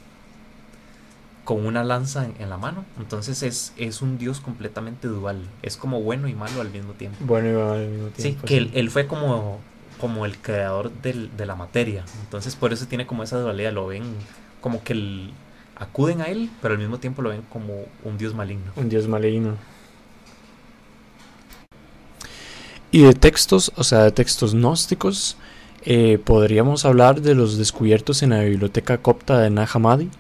con 1.45 1.65
una 1.67 1.83
lanza 1.83 2.25
en, 2.27 2.35
en 2.39 2.51
la 2.51 2.57
mano. 2.59 2.85
Entonces 2.99 3.43
es, 3.43 3.73
es 3.77 4.03
un 4.03 4.19
dios 4.19 4.41
completamente 4.41 5.09
dual, 5.09 5.41
es 5.63 5.77
como 5.77 6.01
bueno 6.03 6.29
y 6.29 6.35
malo 6.35 6.61
al 6.61 6.71
mismo 6.71 6.93
tiempo. 6.93 7.19
Bueno, 7.25 7.49
y 7.77 7.83
al 7.83 7.89
mismo 7.89 8.09
Sí, 8.17 8.23
tiempo. 8.23 8.47
que 8.47 8.57
él, 8.59 8.71
él 8.75 8.91
fue 8.91 9.07
como, 9.07 9.61
como 10.01 10.27
el 10.27 10.37
creador 10.39 10.93
del- 11.03 11.35
de 11.37 11.47
la 11.47 11.57
materia. 11.57 12.05
Entonces 12.23 12.55
por 12.55 12.73
eso 12.73 12.87
tiene 12.87 13.07
como 13.07 13.23
esa 13.23 13.39
dualidad, 13.39 13.73
lo 13.73 13.87
ven 13.87 14.05
como 14.61 14.83
que 14.85 14.93
el- 14.93 15.33
acuden 15.77 16.21
a 16.21 16.27
él, 16.27 16.51
pero 16.61 16.75
al 16.75 16.81
mismo 16.81 16.99
tiempo 16.99 17.23
lo 17.23 17.31
ven 17.31 17.43
como 17.51 17.87
un 18.05 18.19
dios 18.19 18.35
maligno. 18.35 18.71
Un 18.77 18.89
dios 18.89 19.09
maligno. 19.09 19.57
Y 22.93 23.03
de 23.03 23.15
textos, 23.15 23.73
o 23.77 23.85
sea, 23.85 24.05
de 24.05 24.13
textos 24.13 24.55
gnósticos, 24.55 25.37
eh, 25.85 26.19
podríamos 26.23 26.85
hablar 26.85 27.23
de 27.23 27.35
los 27.35 27.57
descubiertos 27.57 28.23
en 28.23 28.31
la 28.31 28.43
biblioteca 28.43 28.99
copta 28.99 29.41
de 29.41 29.51
Nag 29.51 29.69
Hammadi 29.73 30.11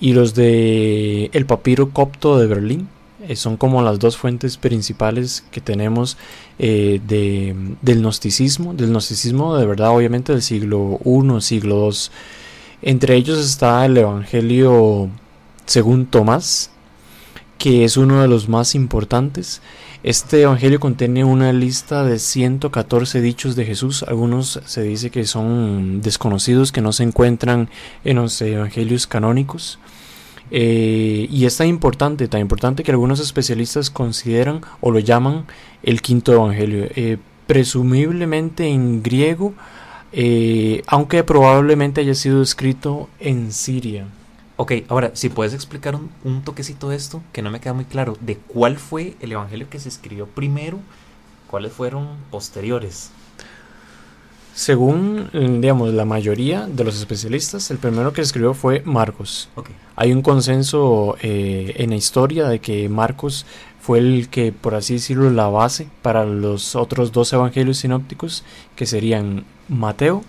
y 0.00 0.12
los 0.12 0.34
de 0.34 1.30
el 1.32 1.46
papiro 1.46 1.90
copto 1.90 2.38
de 2.38 2.48
Berlín. 2.48 2.88
Eh, 3.28 3.36
son 3.36 3.56
como 3.56 3.80
las 3.82 3.98
dos 3.98 4.16
fuentes 4.16 4.56
principales 4.56 5.44
que 5.52 5.60
tenemos 5.60 6.16
eh, 6.58 7.00
de, 7.06 7.54
del 7.80 8.00
gnosticismo, 8.00 8.74
del 8.74 8.90
gnosticismo 8.90 9.56
de 9.56 9.66
verdad, 9.66 9.90
obviamente 9.90 10.32
del 10.32 10.42
siglo 10.42 10.98
I, 11.04 11.40
siglo 11.40 11.90
II. 11.90 11.98
Entre 12.82 13.14
ellos 13.14 13.38
está 13.38 13.84
el 13.86 13.96
Evangelio 13.96 15.10
según 15.66 16.06
Tomás, 16.06 16.70
que 17.60 17.84
es 17.84 17.98
uno 17.98 18.22
de 18.22 18.26
los 18.26 18.48
más 18.48 18.74
importantes. 18.74 19.60
Este 20.02 20.40
evangelio 20.40 20.80
contiene 20.80 21.24
una 21.24 21.52
lista 21.52 22.04
de 22.04 22.18
114 22.18 23.20
dichos 23.20 23.54
de 23.54 23.66
Jesús. 23.66 24.02
Algunos 24.02 24.62
se 24.64 24.82
dice 24.82 25.10
que 25.10 25.26
son 25.26 26.00
desconocidos, 26.00 26.72
que 26.72 26.80
no 26.80 26.92
se 26.92 27.02
encuentran 27.02 27.68
en 28.02 28.16
los 28.16 28.40
evangelios 28.40 29.06
canónicos. 29.06 29.78
Eh, 30.50 31.28
y 31.30 31.44
es 31.44 31.58
tan 31.58 31.66
importante, 31.66 32.28
tan 32.28 32.40
importante 32.40 32.82
que 32.82 32.92
algunos 32.92 33.20
especialistas 33.20 33.90
consideran 33.90 34.62
o 34.80 34.90
lo 34.90 34.98
llaman 34.98 35.44
el 35.82 36.00
quinto 36.00 36.32
evangelio. 36.32 36.86
Eh, 36.96 37.18
presumiblemente 37.46 38.68
en 38.68 39.02
griego, 39.02 39.52
eh, 40.12 40.80
aunque 40.86 41.24
probablemente 41.24 42.00
haya 42.00 42.14
sido 42.14 42.40
escrito 42.40 43.10
en 43.18 43.52
Siria. 43.52 44.06
Ok, 44.60 44.72
ahora, 44.88 45.12
si 45.14 45.30
puedes 45.30 45.54
explicar 45.54 45.94
un, 45.94 46.10
un 46.22 46.42
toquecito 46.42 46.90
de 46.90 46.96
esto, 46.96 47.22
que 47.32 47.40
no 47.40 47.50
me 47.50 47.60
queda 47.60 47.72
muy 47.72 47.86
claro, 47.86 48.18
de 48.20 48.36
cuál 48.36 48.76
fue 48.76 49.16
el 49.20 49.32
evangelio 49.32 49.70
que 49.70 49.80
se 49.80 49.88
escribió 49.88 50.26
primero, 50.26 50.78
cuáles 51.46 51.72
fueron 51.72 52.06
posteriores. 52.30 53.10
Según, 54.52 55.30
eh, 55.32 55.48
digamos, 55.62 55.94
la 55.94 56.04
mayoría 56.04 56.66
de 56.66 56.84
los 56.84 56.98
especialistas, 56.98 57.70
el 57.70 57.78
primero 57.78 58.12
que 58.12 58.20
escribió 58.20 58.52
fue 58.52 58.82
Marcos. 58.84 59.48
Ok, 59.54 59.70
Hay 59.96 60.12
un 60.12 60.20
consenso 60.20 61.16
eh, 61.22 61.76
en 61.78 61.88
la 61.88 61.96
historia 61.96 62.46
de 62.46 62.58
que 62.58 62.90
Marcos 62.90 63.46
fue 63.80 63.98
el 63.98 64.28
que, 64.28 64.52
por 64.52 64.74
así 64.74 64.92
decirlo, 64.92 65.30
la 65.30 65.48
base 65.48 65.88
para 66.02 66.26
los 66.26 66.76
otros 66.76 67.12
dos 67.12 67.32
evangelios 67.32 67.78
sinópticos, 67.78 68.44
que 68.76 68.84
serían 68.84 69.46
Mateo 69.70 70.22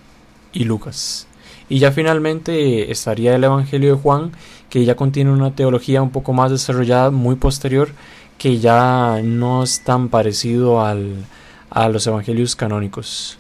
y 0.54 0.64
Lucas. 0.64 1.28
Y 1.72 1.80
ya 1.80 1.94
finalmente 1.94 2.92
estaría 2.92 3.34
el 3.34 3.46
Evangelio 3.46 3.96
de 3.96 4.02
Juan, 4.02 4.34
que 4.70 4.84
ya 4.84 4.98
contiene 4.98 5.32
una 5.32 5.56
teología 5.56 6.02
un 6.02 6.10
poco 6.10 6.34
más 6.34 6.52
desarrollada, 6.52 7.12
muy 7.12 7.36
posterior, 7.36 7.94
que 8.38 8.60
ya 8.60 9.22
no 9.24 9.64
es 9.64 9.82
tan 9.82 10.10
parecido 10.10 10.84
al, 10.84 11.26
a 11.70 11.88
los 11.88 12.06
evangelios 12.08 12.58
canónicos. 12.58 13.38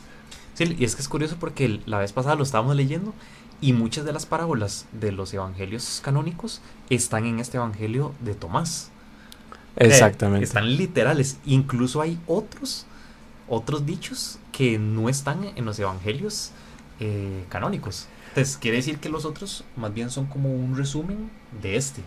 sí, 0.53 0.77
y 0.79 0.85
es 0.85 0.95
que 0.95 1.01
es 1.01 1.09
curioso 1.09 1.35
porque 1.41 1.81
la 1.85 1.97
vez 2.00 2.13
pasada 2.13 2.35
lo 2.35 2.43
estábamos 2.43 2.73
leyendo 2.77 3.13
y 3.59 3.73
muchas 3.73 4.05
de 4.05 4.13
las 4.13 4.25
parábolas 4.25 4.85
de 4.93 5.11
los 5.11 5.33
evangelios 5.33 6.00
canónicos 6.01 6.61
están 6.89 7.25
en 7.25 7.39
este 7.39 7.57
evangelio 7.57 8.13
de 8.21 8.33
Tomás. 8.33 8.91
Eh, 9.75 9.88
Exactamente. 9.88 10.45
Están 10.45 10.77
literales. 10.77 11.38
Incluso 11.45 12.00
hay 12.00 12.17
otros, 12.27 12.85
otros 13.50 13.85
dichos 13.85 14.39
que 14.53 14.79
no 14.79 15.09
están 15.09 15.51
en 15.53 15.65
los 15.65 15.77
evangelios 15.79 16.51
eh, 17.01 17.43
canónicos. 17.50 18.07
Entonces, 18.33 18.57
quiere 18.57 18.77
decir 18.77 19.00
que 19.00 19.09
los 19.09 19.25
otros 19.25 19.63
más 19.75 19.93
bien 19.93 20.09
son 20.09 20.25
como 20.27 20.53
un 20.53 20.77
resumen 20.77 21.29
de 21.61 21.75
este. 21.75 22.01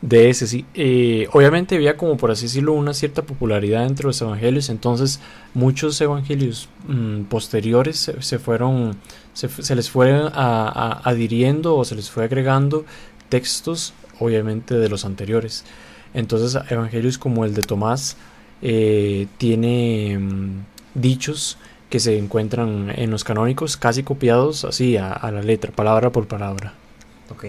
De 0.00 0.30
ese, 0.30 0.46
sí. 0.46 0.64
Eh, 0.74 1.26
obviamente 1.32 1.74
había 1.74 1.96
como, 1.96 2.16
por 2.16 2.30
así 2.30 2.44
decirlo, 2.46 2.72
una 2.72 2.94
cierta 2.94 3.22
popularidad 3.22 3.84
entre 3.84 4.06
los 4.06 4.20
evangelios, 4.20 4.68
entonces 4.68 5.18
muchos 5.54 6.00
evangelios 6.00 6.68
mm, 6.86 7.22
posteriores 7.24 7.96
se, 7.98 8.22
se 8.22 8.38
fueron, 8.38 8.96
se, 9.32 9.74
les 9.74 9.90
fue 9.90 10.12
a- 10.32 11.00
adhiriendo 11.04 11.76
o 11.76 11.84
se 11.84 11.96
les 11.96 12.10
fue 12.10 12.22
agregando 12.24 12.84
textos, 13.28 13.92
obviamente, 14.20 14.74
de 14.74 14.88
los 14.88 15.04
anteriores. 15.04 15.64
Entonces, 16.14 16.60
evangelios 16.70 17.18
como 17.18 17.44
el 17.44 17.54
de 17.54 17.62
Tomás 17.62 18.16
eh, 18.62 19.26
tiene 19.36 20.16
mm, 20.20 20.50
dichos 20.94 21.58
que 21.90 22.00
se 22.00 22.18
encuentran 22.18 22.92
en 22.94 23.10
los 23.10 23.24
canónicos 23.24 23.76
casi 23.76 24.02
copiados 24.02 24.64
así 24.64 24.96
a, 24.96 25.12
a 25.12 25.30
la 25.30 25.42
letra, 25.42 25.72
palabra 25.72 26.10
por 26.10 26.26
palabra. 26.26 26.74
Ok. 27.30 27.46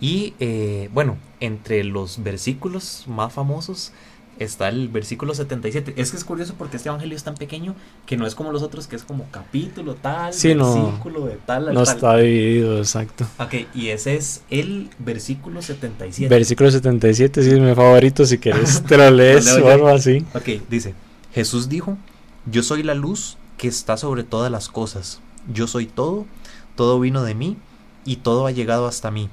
Y 0.00 0.34
eh, 0.40 0.88
bueno, 0.92 1.16
entre 1.40 1.84
los 1.84 2.22
versículos 2.22 3.04
más 3.06 3.32
famosos 3.32 3.92
está 4.38 4.70
el 4.70 4.88
versículo 4.88 5.34
77. 5.34 5.92
Es 5.98 6.10
que 6.10 6.16
es 6.16 6.24
curioso 6.24 6.54
porque 6.56 6.78
este 6.78 6.88
evangelio 6.88 7.14
es 7.14 7.22
tan 7.24 7.34
pequeño 7.34 7.74
que 8.06 8.16
no 8.16 8.26
es 8.26 8.34
como 8.34 8.52
los 8.52 8.62
otros, 8.62 8.86
que 8.86 8.96
es 8.96 9.02
como 9.02 9.26
capítulo 9.30 9.96
tal, 9.96 10.32
Sí, 10.32 10.54
no. 10.54 10.86
versículo 10.86 11.26
de 11.26 11.36
tal 11.44 11.68
al 11.68 11.74
No 11.74 11.84
tal. 11.84 11.94
está 11.94 12.16
dividido, 12.16 12.78
exacto. 12.78 13.26
Ok, 13.38 13.54
y 13.74 13.88
ese 13.88 14.16
es 14.16 14.42
el 14.48 14.88
versículo 14.98 15.60
77. 15.60 16.34
Versículo 16.34 16.70
77, 16.70 17.42
sí 17.42 17.50
es 17.50 17.60
mi 17.60 17.74
favorito, 17.74 18.24
si 18.24 18.38
quieres 18.38 18.82
te 18.82 18.96
lo 18.96 19.10
lees 19.14 19.46
o 19.58 19.68
algo 19.68 19.88
así. 19.88 20.24
Ok, 20.34 20.62
dice, 20.70 20.94
Jesús 21.34 21.68
dijo, 21.68 21.98
yo 22.50 22.62
soy 22.62 22.82
la 22.82 22.94
luz 22.94 23.36
que 23.60 23.68
está 23.68 23.98
sobre 23.98 24.24
todas 24.24 24.50
las 24.50 24.70
cosas. 24.70 25.20
Yo 25.52 25.66
soy 25.66 25.84
todo, 25.84 26.24
todo 26.76 26.98
vino 26.98 27.22
de 27.22 27.34
mí 27.34 27.58
y 28.06 28.16
todo 28.16 28.46
ha 28.46 28.52
llegado 28.52 28.86
hasta 28.86 29.10
mí. 29.10 29.28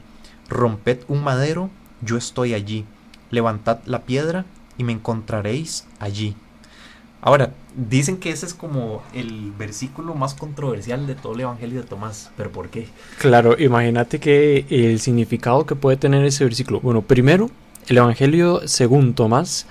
Romped 0.50 1.00
un 1.08 1.24
madero, 1.24 1.70
yo 2.02 2.18
estoy 2.18 2.54
allí. 2.54 2.84
Levantad 3.32 3.80
la 3.86 4.02
piedra 4.02 4.44
y 4.78 4.84
me 4.84 4.92
encontraréis 4.92 5.86
allí. 6.00 6.36
Ahora, 7.22 7.54
dicen 7.78 8.18
que 8.18 8.32
ese 8.32 8.46
es 8.46 8.54
como 8.54 9.02
el 9.14 9.54
versículo 9.58 10.14
más 10.14 10.34
controversial 10.34 11.08
de 11.08 11.16
todo 11.16 11.34
el 11.34 11.42
Evangelio 11.42 11.82
de 11.82 11.88
Tomás. 11.88 12.30
¿Pero 12.36 12.52
por 12.52 12.68
qué? 12.68 12.90
Claro, 13.20 13.58
imagínate 13.58 14.20
que 14.20 14.66
el 14.70 15.00
significado 15.00 15.66
que 15.66 15.76
puede 15.76 15.96
tener 15.96 16.26
ese 16.26 16.44
versículo. 16.44 16.82
Bueno, 16.82 17.02
primero, 17.02 17.50
el 17.88 17.98
Evangelio 17.98 18.68
según 18.68 19.14
Tomás, 19.14 19.68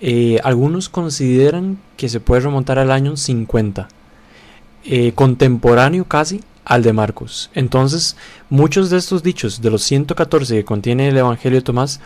eh, 0.00 0.40
algunos 0.44 0.88
consideran 0.88 1.78
que 1.98 2.08
se 2.08 2.20
puede 2.20 2.40
remontar 2.40 2.78
al 2.78 2.90
año 2.90 3.18
50, 3.18 3.88
eh, 4.90 5.12
contemporáneo 5.14 6.04
casi 6.06 6.40
al 6.64 6.82
de 6.82 6.92
Marcos. 6.92 7.50
Entonces, 7.54 8.16
muchos 8.48 8.88
de 8.88 8.96
estos 8.96 9.22
dichos, 9.22 9.60
de 9.60 9.70
los 9.70 9.82
114 9.82 10.54
que 10.56 10.64
contiene 10.64 11.08
el 11.08 11.16
Evangelio 11.16 11.58
de 11.58 11.64
Tomás, 11.64 12.00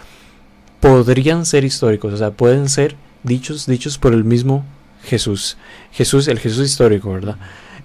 podrían 0.80 1.46
ser 1.46 1.64
históricos, 1.64 2.12
o 2.12 2.16
sea, 2.16 2.32
pueden 2.32 2.68
ser 2.68 2.96
dichos, 3.22 3.66
dichos 3.66 3.98
por 3.98 4.12
el 4.12 4.24
mismo 4.24 4.64
Jesús. 5.04 5.56
Jesús, 5.92 6.26
el 6.26 6.40
Jesús 6.40 6.66
histórico, 6.66 7.12
¿verdad? 7.12 7.36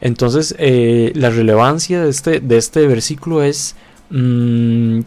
Entonces, 0.01 0.55
eh, 0.57 1.11
la 1.15 1.29
relevancia 1.29 2.03
de 2.03 2.09
este, 2.09 2.39
de 2.39 2.57
este 2.57 2.87
versículo 2.87 3.43
es 3.43 3.75
mm, 4.09 5.01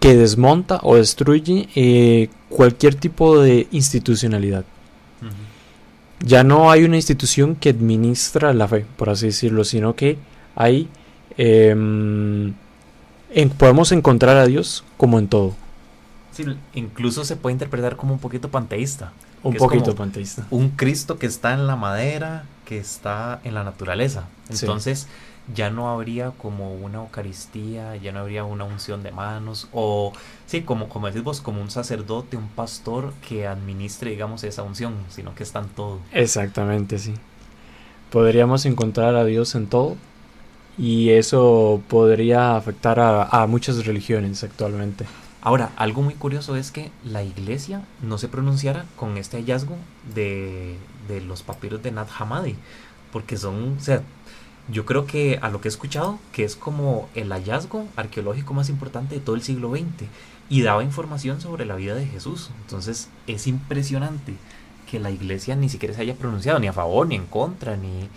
que 0.00 0.16
desmonta 0.16 0.80
o 0.82 0.96
destruye 0.96 1.68
eh, 1.74 2.28
cualquier 2.48 2.94
tipo 2.94 3.40
de 3.40 3.66
institucionalidad. 3.72 4.64
Ya 6.20 6.44
no 6.44 6.70
hay 6.70 6.84
una 6.84 6.96
institución 6.96 7.54
que 7.56 7.70
administra 7.70 8.52
la 8.54 8.66
fe, 8.68 8.86
por 8.96 9.10
así 9.10 9.26
decirlo, 9.26 9.64
sino 9.64 9.94
que 9.94 10.16
hay... 10.56 10.88
em, 11.36 12.54
en- 13.30 13.50
podemos 13.50 13.92
encontrar 13.92 14.36
a 14.36 14.46
Dios 14.46 14.84
como 14.96 15.18
en 15.18 15.28
todo. 15.28 15.54
Sí, 16.32 16.44
incluso 16.74 17.24
se 17.24 17.36
puede 17.36 17.52
interpretar 17.52 17.96
como 17.96 18.12
un 18.14 18.20
poquito 18.20 18.48
panteísta. 18.50 19.12
Un 19.42 19.54
poquito 19.56 19.94
panteísta. 19.94 20.46
un 20.50 20.70
Cristo 20.70 21.18
que 21.18 21.26
está 21.26 21.52
en 21.52 21.66
la 21.66 21.76
madera, 21.76 22.44
que 22.64 22.78
está 22.78 23.40
en 23.44 23.54
la 23.54 23.62
naturaleza. 23.62 24.24
Sí. 24.50 24.66
Ya 25.52 25.68
no 25.70 25.90
habría 25.90 26.30
como 26.30 26.74
una 26.74 26.98
Eucaristía, 26.98 27.96
ya 27.96 28.12
no 28.12 28.20
habría 28.20 28.44
una 28.44 28.64
unción 28.64 29.02
de 29.02 29.12
manos, 29.12 29.68
o 29.72 30.12
sí, 30.46 30.62
como, 30.62 30.88
como 30.88 31.06
decís 31.08 31.22
vos, 31.22 31.40
como 31.42 31.60
un 31.60 31.70
sacerdote, 31.70 32.36
un 32.36 32.48
pastor 32.48 33.12
que 33.26 33.46
administre, 33.46 34.10
digamos, 34.10 34.42
esa 34.44 34.62
unción, 34.62 34.94
sino 35.10 35.34
que 35.34 35.42
está 35.42 35.58
en 35.60 35.68
todo. 35.68 36.00
Exactamente, 36.12 36.98
sí. 36.98 37.14
Podríamos 38.10 38.64
encontrar 38.64 39.16
a 39.16 39.24
Dios 39.24 39.54
en 39.54 39.66
todo 39.66 39.96
y 40.78 41.10
eso 41.10 41.82
podría 41.88 42.56
afectar 42.56 42.98
a, 43.00 43.24
a 43.24 43.46
muchas 43.46 43.84
religiones 43.86 44.42
actualmente. 44.44 45.04
Ahora, 45.40 45.72
algo 45.76 46.00
muy 46.00 46.14
curioso 46.14 46.56
es 46.56 46.70
que 46.70 46.90
la 47.04 47.22
iglesia 47.22 47.82
no 48.00 48.16
se 48.16 48.28
pronunciara 48.28 48.86
con 48.96 49.18
este 49.18 49.36
hallazgo 49.36 49.76
de, 50.14 50.78
de 51.06 51.20
los 51.20 51.42
papiros 51.42 51.82
de 51.82 51.92
Nat 51.92 52.08
Hammadi, 52.18 52.56
porque 53.12 53.36
son, 53.36 53.76
o 53.76 53.80
sea, 53.80 54.02
yo 54.68 54.84
creo 54.86 55.06
que 55.06 55.38
a 55.42 55.50
lo 55.50 55.60
que 55.60 55.68
he 55.68 55.70
escuchado, 55.70 56.18
que 56.32 56.44
es 56.44 56.56
como 56.56 57.08
el 57.14 57.30
hallazgo 57.32 57.86
arqueológico 57.96 58.54
más 58.54 58.68
importante 58.70 59.14
de 59.16 59.20
todo 59.20 59.36
el 59.36 59.42
siglo 59.42 59.70
XX, 59.70 60.08
y 60.48 60.62
daba 60.62 60.84
información 60.84 61.40
sobre 61.40 61.64
la 61.66 61.76
vida 61.76 61.94
de 61.94 62.06
Jesús. 62.06 62.50
Entonces, 62.62 63.08
es 63.26 63.46
impresionante 63.46 64.34
que 64.90 65.00
la 65.00 65.10
iglesia 65.10 65.56
ni 65.56 65.68
siquiera 65.68 65.94
se 65.94 66.02
haya 66.02 66.14
pronunciado, 66.14 66.58
ni 66.58 66.66
a 66.66 66.72
favor, 66.72 67.06
ni 67.06 67.14
en 67.16 67.26
contra, 67.26 67.76
ni... 67.76 68.08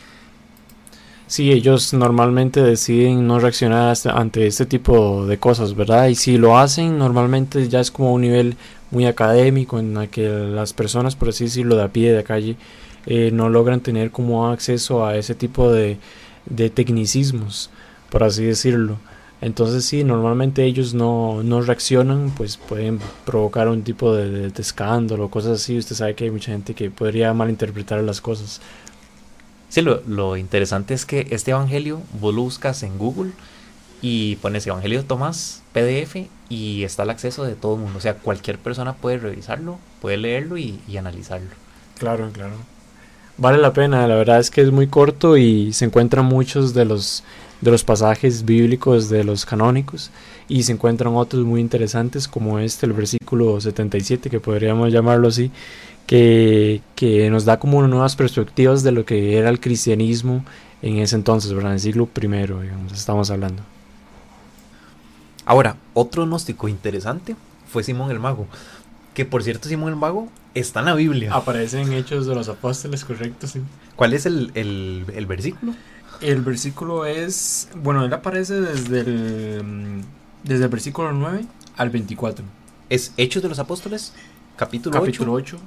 Sí, 1.28 1.52
ellos 1.52 1.94
normalmente 1.94 2.62
deciden 2.62 3.28
no 3.28 3.40
reaccionar 3.40 3.90
hasta- 3.90 4.12
ante 4.14 4.48
este 4.48 4.66
tipo 4.66 5.26
de 5.26 5.38
cosas, 5.38 5.76
¿verdad? 5.76 6.08
Y 6.08 6.16
si 6.16 6.38
lo 6.38 6.58
hacen, 6.58 6.98
normalmente 6.98 7.68
ya 7.68 7.82
es 7.82 7.92
como 7.92 8.14
un 8.14 8.22
nivel 8.22 8.56
muy 8.92 9.06
académico 9.06 9.78
en 9.80 9.94
la 9.94 10.08
que 10.08 10.30
las 10.30 10.72
personas, 10.74 11.16
por 11.18 11.30
así 11.30 11.46
decirlo, 11.46 11.76
de 11.76 11.84
a 11.84 11.90
pie, 11.92 12.14
de 12.14 12.24
calle, 12.24 12.56
eh, 13.06 13.32
no 13.34 13.50
logran 13.50 13.82
tener 13.82 14.12
como 14.12 14.48
acceso 14.50 15.06
a 15.06 15.18
ese 15.18 15.36
tipo 15.36 15.70
de, 15.72 15.98
de 16.50 16.70
tecnicismos, 16.70 17.70
por 18.10 18.24
así 18.24 18.44
decirlo. 18.46 18.98
Entonces 19.42 19.86
sí, 19.86 20.04
normalmente 20.04 20.64
ellos 20.66 20.94
no, 20.96 21.44
no 21.44 21.62
reaccionan, 21.62 22.32
pues 22.36 22.58
pueden 22.58 23.00
provocar 23.26 23.68
un 23.70 23.84
tipo 23.84 24.14
de, 24.16 24.30
de- 24.30 24.50
de 24.50 24.62
escándalo, 24.62 25.30
cosas 25.30 25.62
así. 25.62 25.78
Usted 25.78 25.96
sabe 25.96 26.16
que 26.16 26.24
hay 26.26 26.32
mucha 26.32 26.52
gente 26.52 26.74
que 26.74 26.90
podría 26.90 27.34
malinterpretar 27.34 28.02
las 28.04 28.20
cosas. 28.22 28.62
Sí, 29.70 29.82
lo, 29.82 30.02
lo 30.08 30.38
interesante 30.38 30.94
es 30.94 31.06
que 31.06 31.28
este 31.32 31.52
evangelio 31.52 32.02
vos 32.20 32.34
lo 32.34 32.42
buscas 32.44 32.84
en 32.84 32.98
Google 32.98 33.32
y 34.02 34.38
pones 34.38 34.66
Evangelio 34.68 35.02
de 35.02 35.08
Tomás 35.08 35.64
PDF 35.74 36.30
y 36.50 36.84
está 36.84 37.04
al 37.04 37.10
acceso 37.10 37.44
de 37.44 37.56
todo 37.56 37.76
el 37.76 37.82
mundo. 37.82 37.98
O 37.98 38.02
sea, 38.02 38.16
cualquier 38.18 38.60
persona 38.60 38.96
puede 38.96 39.18
revisarlo, 39.18 39.80
puede 40.02 40.18
leerlo 40.18 40.58
y, 40.58 40.82
y 40.88 40.98
analizarlo. 40.98 41.50
Claro, 41.98 42.32
claro. 42.32 42.56
Vale 43.38 43.60
la 43.60 43.72
pena, 43.72 44.08
la 44.08 44.16
verdad 44.16 44.40
es 44.40 44.50
que 44.50 44.62
es 44.62 44.72
muy 44.72 44.88
corto 44.88 45.38
y 45.38 45.72
se 45.74 45.86
encuentran 45.86 46.26
muchos 46.26 46.74
de 46.74 46.86
los 46.86 47.24
de 47.62 47.72
los 47.72 47.84
pasajes 47.84 48.46
bíblicos 48.46 49.10
de 49.10 49.24
los 49.24 49.46
canónicos 49.46 50.12
y 50.48 50.64
se 50.64 50.72
encuentran 50.72 51.16
otros 51.16 51.44
muy 51.44 51.60
interesantes 51.60 52.28
como 52.28 52.60
este, 52.60 52.86
el 52.86 52.94
versículo 52.94 53.60
77, 53.60 54.30
que 54.30 54.40
podríamos 54.40 54.92
llamarlo 54.92 55.28
así, 55.28 55.52
que, 56.06 56.82
que 56.96 57.30
nos 57.30 57.46
da 57.46 57.60
como 57.60 57.86
nuevas 57.88 58.16
perspectivas 58.16 58.84
de 58.84 58.92
lo 58.92 59.06
que 59.06 59.38
era 59.38 59.50
el 59.50 59.60
cristianismo 59.60 60.46
en 60.82 60.98
ese 60.98 61.16
entonces, 61.16 61.52
¿verdad? 61.54 61.72
En 61.72 61.76
el 61.76 61.82
siglo 61.82 62.06
primero, 62.06 62.62
digamos, 62.62 62.94
estamos 62.94 63.30
hablando. 63.30 63.64
Ahora, 65.46 65.78
otro 65.94 66.26
gnóstico 66.26 66.68
interesante 66.68 67.36
fue 67.68 67.84
Simón 67.84 68.12
el 68.12 68.20
Mago. 68.20 68.48
Que 69.14 69.26
por 69.26 69.44
cierto, 69.44 69.68
Simón 69.68 69.90
el 69.90 69.96
Mago 69.96 70.30
está 70.60 70.80
en 70.82 70.86
la 70.88 70.94
Biblia. 70.96 71.34
Aparecen 71.34 71.92
hechos 71.94 72.26
de 72.26 72.36
los 72.36 72.50
apóstoles, 72.50 73.04
correcto, 73.06 73.48
sí. 73.48 73.62
¿Cuál 73.96 74.14
es 74.14 74.26
el, 74.26 74.52
el- 74.56 75.06
el 75.14 75.26
versículo? 75.26 75.74
El 76.22 76.42
versículo 76.42 77.06
es, 77.06 77.70
bueno, 77.76 78.04
él 78.06 78.12
aparece 78.14 78.60
desde 78.60 79.02
el, 79.02 80.02
desde 80.44 80.64
el 80.64 80.70
versículo 80.70 81.12
9 81.12 81.46
al 81.78 81.90
24. 81.90 82.44
Es 82.90 83.14
Hechos 83.18 83.44
de 83.44 83.50
los 83.50 83.60
Apóstoles, 83.60 84.14
capítulo, 84.56 85.00
Capítulo 85.00 85.34
8. 85.34 85.58
8, 85.58 85.64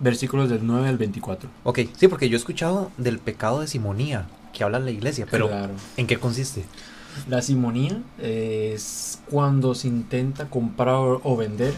versículos 0.00 0.50
del 0.50 0.66
9 0.66 0.88
al 0.88 0.98
24. 0.98 1.48
Ok, 1.62 1.80
sí, 1.96 2.08
porque 2.08 2.28
yo 2.28 2.36
he 2.36 2.38
escuchado 2.38 2.90
del 2.98 3.18
pecado 3.18 3.60
de 3.60 3.66
simonía 3.66 4.26
que 4.52 4.62
habla 4.64 4.78
la 4.78 4.90
iglesia, 4.90 5.26
pero 5.30 5.48
Claro. 5.48 5.72
¿en 5.96 6.06
qué 6.06 6.18
consiste? 6.18 6.64
La 7.28 7.40
simonía 7.42 8.02
es 8.18 9.20
cuando 9.30 9.74
se 9.74 9.88
intenta 9.88 10.46
comprar 10.50 10.96
o 10.96 11.20
o 11.22 11.36
vender 11.36 11.72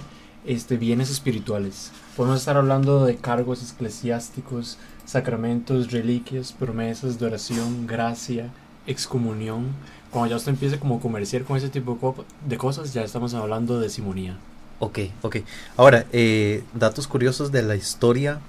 este, 0.47 0.77
bienes 0.77 1.11
espirituales. 1.11 1.91
Podemos 2.17 2.39
estar 2.41 2.57
hablando 2.57 3.05
de 3.05 3.17
cargos 3.17 3.73
eclesiásticos, 3.73 4.79
sacramentos, 5.05 5.91
reliquias, 5.93 6.53
promesas 6.53 7.19
de 7.19 7.27
oración, 7.27 7.87
gracia, 7.87 8.51
excomunión. 8.87 9.67
Cuando 10.11 10.31
ya 10.31 10.37
usted 10.37 10.53
empiece 10.53 10.79
como 10.79 10.97
a 10.97 11.01
comerciar 11.01 11.45
con 11.45 11.57
ese 11.59 11.69
tipo 11.69 11.95
de 11.95 12.01
co- 12.01 12.25
de 12.49 12.57
cosas, 12.57 12.95
ya 12.95 13.03
estamos 13.03 13.35
hablando 13.35 13.79
de 13.81 13.91
simonía. 13.91 14.39
Ok, 14.79 14.99
ok. 15.23 15.37
Ahora, 15.77 16.07
eh, 16.13 16.65
datos 16.75 17.07
curiosos 17.07 17.53
de 17.53 17.63
la 17.63 17.77
historia 17.77 18.41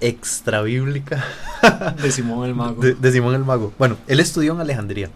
extrabíblica 0.00 1.24
De 2.02 2.10
Simón 2.10 2.44
el 2.48 2.54
Mago. 2.54 2.82
de, 2.82 2.94
de 2.94 3.12
Simón 3.12 3.34
el 3.34 3.44
Mago. 3.44 3.72
Bueno, 3.78 3.96
él 4.08 4.18
estudió 4.20 4.52
en 4.54 4.60
Alejandría. 4.60 5.10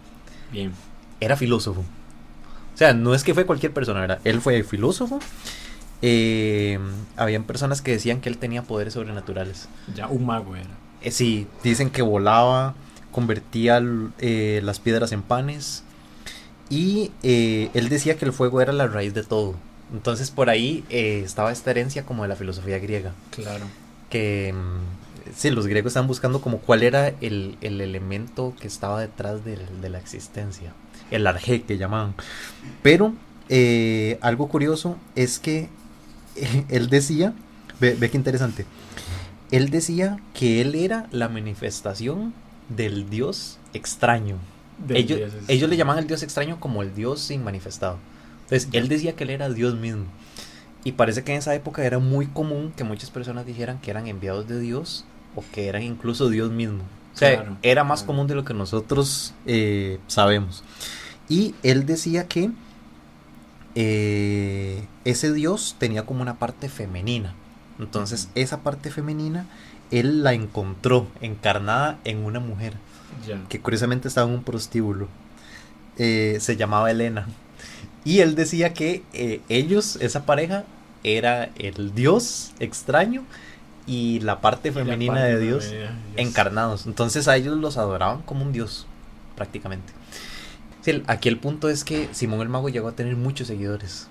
Bien. 0.53 0.73
Era 1.19 1.37
filósofo. 1.37 1.81
O 1.81 2.77
sea, 2.79 2.93
no 2.95 3.15
es 3.15 3.25
que 3.25 3.35
fue 3.35 3.47
cualquier 3.47 3.73
persona, 3.73 4.01
¿verdad? 4.01 4.21
Él 4.25 4.41
fue 4.41 4.63
filósofo. 4.63 5.19
Eh, 6.03 6.79
habían 7.17 7.45
personas 7.45 7.83
que 7.83 7.93
decían 7.93 8.21
que 8.21 8.29
él 8.29 8.39
tenía 8.39 8.63
poderes 8.63 8.95
sobrenaturales. 8.95 9.69
Ya, 9.95 10.09
un 10.09 10.27
mago 10.27 10.57
era. 10.57 10.69
Eh, 11.03 11.11
sí, 11.11 11.47
dicen 11.63 11.91
que 11.91 12.03
volaba, 12.03 12.75
convertía 13.13 13.81
eh, 14.19 14.61
las 14.63 14.81
piedras 14.81 15.13
en 15.13 15.23
panes. 15.23 15.83
Y 16.69 17.13
eh, 17.23 17.71
él 17.75 17.89
decía 17.89 18.17
que 18.17 18.25
el 18.25 18.33
fuego 18.33 18.61
era 18.61 18.73
la 18.73 18.87
raíz 18.87 19.15
de 19.15 19.23
todo. 19.23 19.55
Entonces 19.93 20.33
por 20.33 20.51
ahí 20.51 20.85
estaba 20.89 21.53
esta 21.53 21.71
herencia 21.71 22.05
como 22.05 22.25
de 22.25 22.29
la 22.29 22.37
filosofía 22.37 22.79
griega. 22.81 23.13
Claro. 23.31 23.65
Que 24.11 24.53
mm, 24.53 25.33
sí, 25.35 25.51
los 25.51 25.67
griegos 25.67 25.91
estaban 25.91 26.09
buscando 26.09 26.41
como 26.41 26.59
cuál 26.59 26.83
era 26.83 27.09
el, 27.21 27.57
el 27.61 27.81
elemento 27.81 28.55
que 28.61 28.67
estaba 28.67 29.01
detrás 29.01 29.45
de, 29.45 29.59
la 29.89 29.99
existencia. 29.99 30.73
El 31.11 31.27
arjé 31.27 31.63
que 31.63 31.79
llamaban. 31.79 32.15
Pero 32.83 33.13
eh, 33.49 34.19
algo 34.23 34.49
curioso 34.49 34.97
es 35.15 35.39
que 35.39 35.69
él 36.69 36.89
decía, 36.89 37.33
ve, 37.81 37.95
ve 37.95 38.11
qué 38.11 38.17
interesante, 38.17 38.67
él 39.51 39.71
decía 39.71 40.19
que 40.35 40.61
él 40.61 40.75
era 40.75 41.07
la 41.11 41.29
manifestación 41.29 42.35
del 42.69 43.09
dios 43.11 43.59
extraño. 43.75 44.37
Del 44.87 44.99
Ellos, 44.99 45.19
dios 45.19 45.33
ellos 45.49 45.71
le 45.71 45.77
llamaban 45.77 46.03
al 46.03 46.07
dios 46.09 46.23
extraño 46.23 46.59
como 46.61 46.83
el 46.83 46.95
dios 46.95 47.21
sin 47.21 47.45
manifestado. 47.45 47.99
Entonces, 48.45 48.69
él 48.73 48.89
decía 48.89 49.15
que 49.15 49.25
él 49.25 49.31
era 49.31 49.49
Dios 49.49 49.75
mismo. 49.75 50.05
Y 50.85 50.93
parece 50.93 51.25
que 51.25 51.33
en 51.33 51.39
esa 51.39 51.53
época 51.55 51.85
era 51.85 51.99
muy 51.99 52.27
común 52.29 52.73
que 52.77 52.85
muchas 52.85 53.11
personas 53.11 53.45
dijeran 53.45 53.81
que 53.81 53.91
eran 53.91 54.07
enviados 54.07 54.47
de 54.47 54.61
Dios 54.61 55.05
o 55.35 55.43
que 55.53 55.67
eran 55.67 55.83
incluso 55.83 56.29
Dios 56.29 56.53
mismo. 56.53 56.83
O 57.13 57.19
sea, 57.19 57.35
Claro, 57.35 57.57
era 57.63 57.83
más 57.83 58.01
claro. 58.01 58.07
común 58.07 58.27
de 58.29 58.37
lo 58.37 58.45
que 58.45 58.55
nosotros 58.55 59.35
eh, 59.47 59.99
sabemos. 60.07 60.63
Y 61.29 61.57
él 61.65 61.87
decía 61.87 62.29
que 62.29 62.51
eh, 63.77 64.87
ese 65.05 65.33
Dios 65.35 65.77
tenía 65.79 66.07
como 66.07 66.23
una 66.23 66.39
parte 66.39 66.69
femenina. 66.71 67.35
Entonces, 67.79 68.31
esa 68.35 68.63
parte 68.63 68.91
femenina, 68.91 69.47
él 69.91 70.23
la 70.25 70.33
encontró 70.33 71.07
encarnada 71.21 71.99
en 72.05 72.25
una 72.25 72.41
mujer 72.41 72.73
que 73.49 73.61
curiosamente 73.61 74.09
estaba 74.09 74.27
en 74.27 74.35
un 74.35 74.43
prostíbulo. 74.43 75.09
Eh, 75.99 76.39
se 76.41 76.57
llamaba 76.57 76.91
Elena. 76.91 77.27
Y 78.05 78.21
él 78.21 78.35
decía 78.35 78.73
que 78.73 79.03
eh, 79.13 79.43
ellos, 79.49 79.97
esa 80.01 80.25
pareja, 80.25 80.65
era 81.05 81.51
el 81.57 81.95
dios 81.95 82.53
extraño 82.59 83.25
y 83.87 84.21
la 84.21 84.41
parte 84.41 84.71
la 84.71 84.81
femenina 84.81 85.15
parte 85.15 85.35
de 85.35 85.41
Dios 85.41 85.65
femenina 85.65 85.89
de 85.89 85.91
Dios. 85.91 86.07
encarnados. 86.17 86.87
Entonces 86.87 87.29
a 87.29 87.37
ellos 87.37 87.59
los 87.59 87.77
adoraban 87.77 88.23
como 88.23 88.43
un 88.43 88.53
dios, 88.53 88.87
prácticamente. 89.37 89.93
Sí, 90.87 90.93
el- 90.93 91.03
aquí 91.09 91.29
el 91.29 91.37
punto 91.37 91.69
es 91.69 91.83
que 91.83 92.09
Simón 92.13 92.43
el 92.43 92.49
Mago 92.49 92.69
llegó 92.69 92.87
a 92.87 92.93
tener 92.93 93.17
muchos 93.17 93.49
seguidores. 93.49 94.07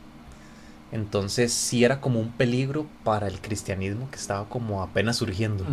Entonces 0.91 1.53
sí 1.53 1.85
era 1.85 2.01
como 2.01 2.19
un 2.19 2.33
peligro 2.33 2.85
para 3.05 3.29
el 3.29 3.39
cristianismo 3.39 4.09
que 4.11 4.17
estaba 4.17 4.49
como 4.49 4.83
apenas 4.83 5.15
surgiendo. 5.15 5.63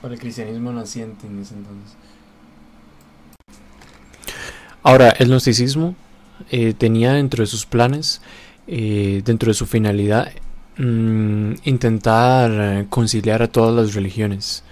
Para 0.00 0.14
el 0.14 0.18
cristianismo 0.20 0.72
naciente 0.72 1.28
en 1.28 1.40
ese 1.40 1.54
entonces. 1.54 1.94
Ahora, 4.82 5.10
el 5.10 5.28
gnosticismo 5.28 5.94
eh, 6.50 6.74
tenía 6.76 7.12
dentro 7.12 7.44
de 7.44 7.46
sus 7.46 7.64
planes, 7.64 8.20
eh, 8.66 9.22
dentro 9.24 9.50
de 9.50 9.54
su 9.54 9.66
finalidad, 9.66 10.32
mm, 10.76 11.52
intentar 11.62 12.50
eh, 12.52 12.86
conciliar 12.90 13.44
a 13.44 13.46
todas 13.46 13.76
las 13.76 13.94
religiones. 13.94 14.64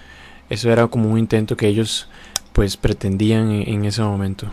Eso 0.48 0.68
era 0.72 0.88
como 0.88 1.12
un 1.12 1.18
intento 1.20 1.56
que 1.56 1.68
ellos 1.68 2.08
pues 2.52 2.76
pretendían 2.76 3.52
en, 3.52 3.68
en 3.68 3.84
ese 3.84 4.02
momento. 4.02 4.52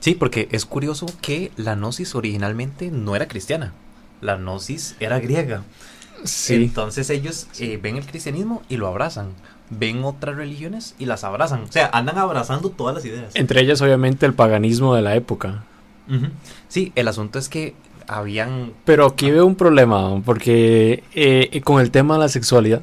Sí, 0.00 0.14
porque 0.14 0.48
es 0.52 0.64
curioso 0.64 1.06
que 1.20 1.50
la 1.56 1.74
gnosis 1.74 2.14
originalmente 2.14 2.90
no 2.90 3.16
era 3.16 3.28
cristiana. 3.28 3.72
La 4.20 4.36
gnosis 4.36 4.96
era 5.00 5.18
griega. 5.18 5.62
Entonces 6.48 7.10
ellos 7.10 7.46
eh, 7.58 7.78
ven 7.80 7.96
el 7.96 8.06
cristianismo 8.06 8.62
y 8.68 8.76
lo 8.76 8.86
abrazan. 8.88 9.32
Ven 9.70 10.02
otras 10.04 10.36
religiones 10.36 10.94
y 10.98 11.06
las 11.06 11.24
abrazan. 11.24 11.62
O 11.62 11.72
sea, 11.72 11.90
andan 11.92 12.18
abrazando 12.18 12.70
todas 12.70 12.94
las 12.94 13.04
ideas. 13.04 13.34
Entre 13.34 13.60
ellas 13.60 13.80
obviamente 13.82 14.26
el 14.26 14.34
paganismo 14.34 14.94
de 14.94 15.02
la 15.02 15.14
época. 15.14 15.64
Sí, 16.68 16.92
el 16.94 17.06
asunto 17.06 17.38
es 17.38 17.50
que 17.50 17.74
habían... 18.06 18.72
Pero 18.86 19.04
aquí 19.04 19.30
veo 19.30 19.44
un 19.44 19.56
problema, 19.56 20.22
porque 20.24 21.04
eh, 21.14 21.60
con 21.62 21.82
el 21.82 21.90
tema 21.90 22.14
de 22.14 22.20
la 22.20 22.28
sexualidad, 22.28 22.80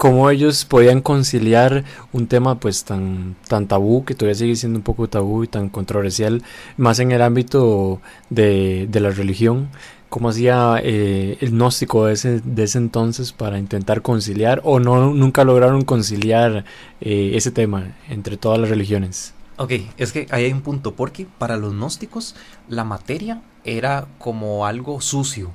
cómo 0.00 0.30
ellos 0.30 0.64
podían 0.64 1.02
conciliar 1.02 1.84
un 2.10 2.26
tema 2.26 2.58
pues 2.58 2.84
tan, 2.84 3.36
tan 3.46 3.68
tabú, 3.68 4.02
que 4.06 4.14
todavía 4.14 4.34
sigue 4.34 4.56
siendo 4.56 4.78
un 4.78 4.82
poco 4.82 5.10
tabú 5.10 5.44
y 5.44 5.46
tan 5.46 5.68
controversial, 5.68 6.42
más 6.78 7.00
en 7.00 7.12
el 7.12 7.20
ámbito 7.20 8.00
de, 8.30 8.86
de 8.88 9.00
la 9.00 9.10
religión, 9.10 9.68
cómo 10.08 10.30
hacía 10.30 10.80
eh, 10.82 11.36
el 11.42 11.50
gnóstico 11.50 12.06
de 12.06 12.14
ese, 12.14 12.40
de 12.40 12.62
ese 12.62 12.78
entonces 12.78 13.34
para 13.34 13.58
intentar 13.58 14.00
conciliar, 14.00 14.62
o 14.64 14.80
no 14.80 15.12
nunca 15.12 15.44
lograron 15.44 15.82
conciliar 15.82 16.64
eh, 17.02 17.32
ese 17.34 17.50
tema 17.50 17.94
entre 18.08 18.38
todas 18.38 18.58
las 18.58 18.70
religiones. 18.70 19.34
Ok, 19.58 19.72
es 19.98 20.12
que 20.12 20.26
ahí 20.30 20.46
hay 20.46 20.52
un 20.54 20.62
punto, 20.62 20.94
porque 20.94 21.26
para 21.36 21.58
los 21.58 21.74
gnósticos 21.74 22.36
la 22.70 22.84
materia 22.84 23.42
era 23.64 24.06
como 24.16 24.64
algo 24.64 25.02
sucio, 25.02 25.50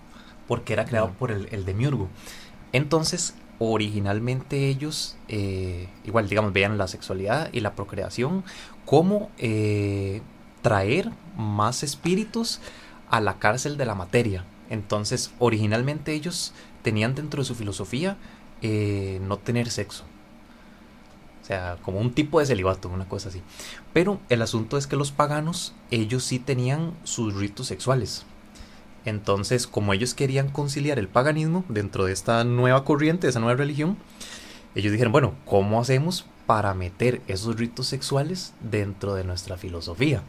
porque 0.47 0.73
era 0.73 0.85
creado 0.85 1.13
por 1.17 1.31
el, 1.31 1.47
el 1.49 1.65
demiurgo. 1.65 2.09
Entonces, 2.73 3.33
originalmente 3.59 4.67
ellos, 4.67 5.15
eh, 5.27 5.87
igual 6.03 6.27
digamos, 6.27 6.53
veían 6.53 6.77
la 6.77 6.87
sexualidad 6.87 7.49
y 7.53 7.61
la 7.61 7.73
procreación 7.73 8.43
como 8.85 9.29
eh, 9.37 10.21
traer 10.61 11.11
más 11.37 11.83
espíritus 11.83 12.59
a 13.09 13.21
la 13.21 13.39
cárcel 13.39 13.77
de 13.77 13.85
la 13.85 13.95
materia. 13.95 14.45
Entonces, 14.69 15.31
originalmente 15.39 16.13
ellos 16.13 16.53
tenían 16.81 17.15
dentro 17.15 17.41
de 17.41 17.45
su 17.45 17.55
filosofía 17.55 18.17
eh, 18.61 19.19
no 19.21 19.37
tener 19.37 19.69
sexo. 19.69 20.03
O 21.41 21.45
sea, 21.45 21.77
como 21.83 21.99
un 21.99 22.11
tipo 22.13 22.39
de 22.39 22.47
celibato, 22.47 22.89
una 22.89 23.07
cosa 23.07 23.29
así. 23.29 23.41
Pero 23.93 24.19
el 24.29 24.41
asunto 24.41 24.77
es 24.77 24.87
que 24.87 24.95
los 24.95 25.11
paganos, 25.11 25.73
ellos 25.91 26.23
sí 26.23 26.39
tenían 26.39 26.93
sus 27.03 27.35
ritos 27.35 27.67
sexuales. 27.67 28.25
Entonces, 29.05 29.67
como 29.67 29.93
ellos 29.93 30.13
querían 30.13 30.49
conciliar 30.49 30.99
el 30.99 31.07
paganismo 31.07 31.63
dentro 31.69 32.05
de 32.05 32.13
esta 32.13 32.43
nueva 32.43 32.83
corriente, 32.83 33.27
de 33.27 33.31
esa 33.31 33.39
nueva 33.39 33.57
religión, 33.57 33.97
ellos 34.73 34.91
dijeron, 34.91 35.13
bueno, 35.13 35.35
¿cómo 35.45 35.79
hacemos 35.79 36.25
para 36.45 36.73
meter 36.73 37.21
esos 37.27 37.55
ritos 37.55 37.87
sexuales 37.87 38.53
dentro 38.59 39.15
de 39.15 39.23
nuestra 39.23 39.57
filosofía? 39.57 40.21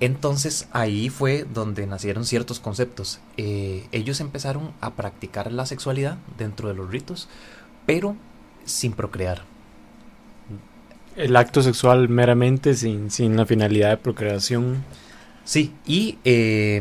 Entonces 0.00 0.68
ahí 0.72 1.08
fue 1.08 1.44
donde 1.52 1.86
nacieron 1.86 2.24
ciertos 2.24 2.60
conceptos. 2.60 3.18
Eh, 3.36 3.86
ellos 3.90 4.20
empezaron 4.20 4.72
a 4.80 4.92
practicar 4.92 5.50
la 5.50 5.66
sexualidad 5.66 6.18
dentro 6.36 6.68
de 6.68 6.74
los 6.74 6.88
ritos, 6.88 7.28
pero 7.84 8.14
sin 8.64 8.92
procrear. 8.92 9.42
El 11.16 11.34
acto 11.34 11.62
sexual 11.62 12.08
meramente 12.08 12.74
sin, 12.74 13.10
sin 13.10 13.36
la 13.36 13.44
finalidad 13.44 13.90
de 13.90 13.96
procreación. 13.96 14.84
Sí, 15.44 15.74
y 15.84 16.18
eh, 16.24 16.80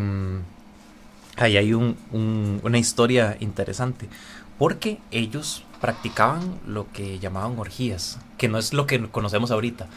ahí 1.37 1.57
hay 1.57 1.73
un- 1.73 1.97
un- 2.11 2.59
una 2.63 2.77
historia 2.77 3.37
interesante, 3.39 4.09
porque 4.57 4.99
ellos 5.11 5.63
practicaban 5.81 6.59
lo 6.65 6.91
que 6.91 7.19
llamaban 7.19 7.57
orgías, 7.59 8.19
que 8.37 8.47
no 8.47 8.57
es 8.57 8.73
lo 8.73 8.87
que 8.87 9.07
conocemos 9.09 9.51
ahorita. 9.51 9.87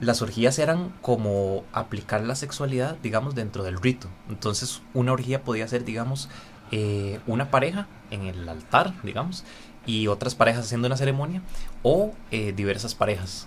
Las 0.00 0.22
orgías 0.22 0.58
eran 0.58 0.92
como 1.02 1.64
aplicar 1.72 2.22
la 2.24 2.34
sexualidad, 2.34 2.96
digamos, 3.02 3.34
dentro 3.34 3.62
del 3.62 3.80
rito. 3.80 4.08
Entonces, 4.28 4.82
una 4.92 5.12
orgía 5.12 5.42
podía 5.42 5.68
ser, 5.68 5.84
digamos, 5.84 6.28
eh, 6.72 7.20
una 7.26 7.50
pareja 7.50 7.86
en 8.10 8.22
el 8.22 8.48
altar, 8.48 8.94
digamos, 9.02 9.44
y 9.86 10.08
otras 10.08 10.34
parejas 10.34 10.64
haciendo 10.64 10.86
una 10.86 10.96
ceremonia, 10.96 11.42
o 11.82 12.12
eh, 12.30 12.52
diversas 12.56 12.94
parejas 12.94 13.46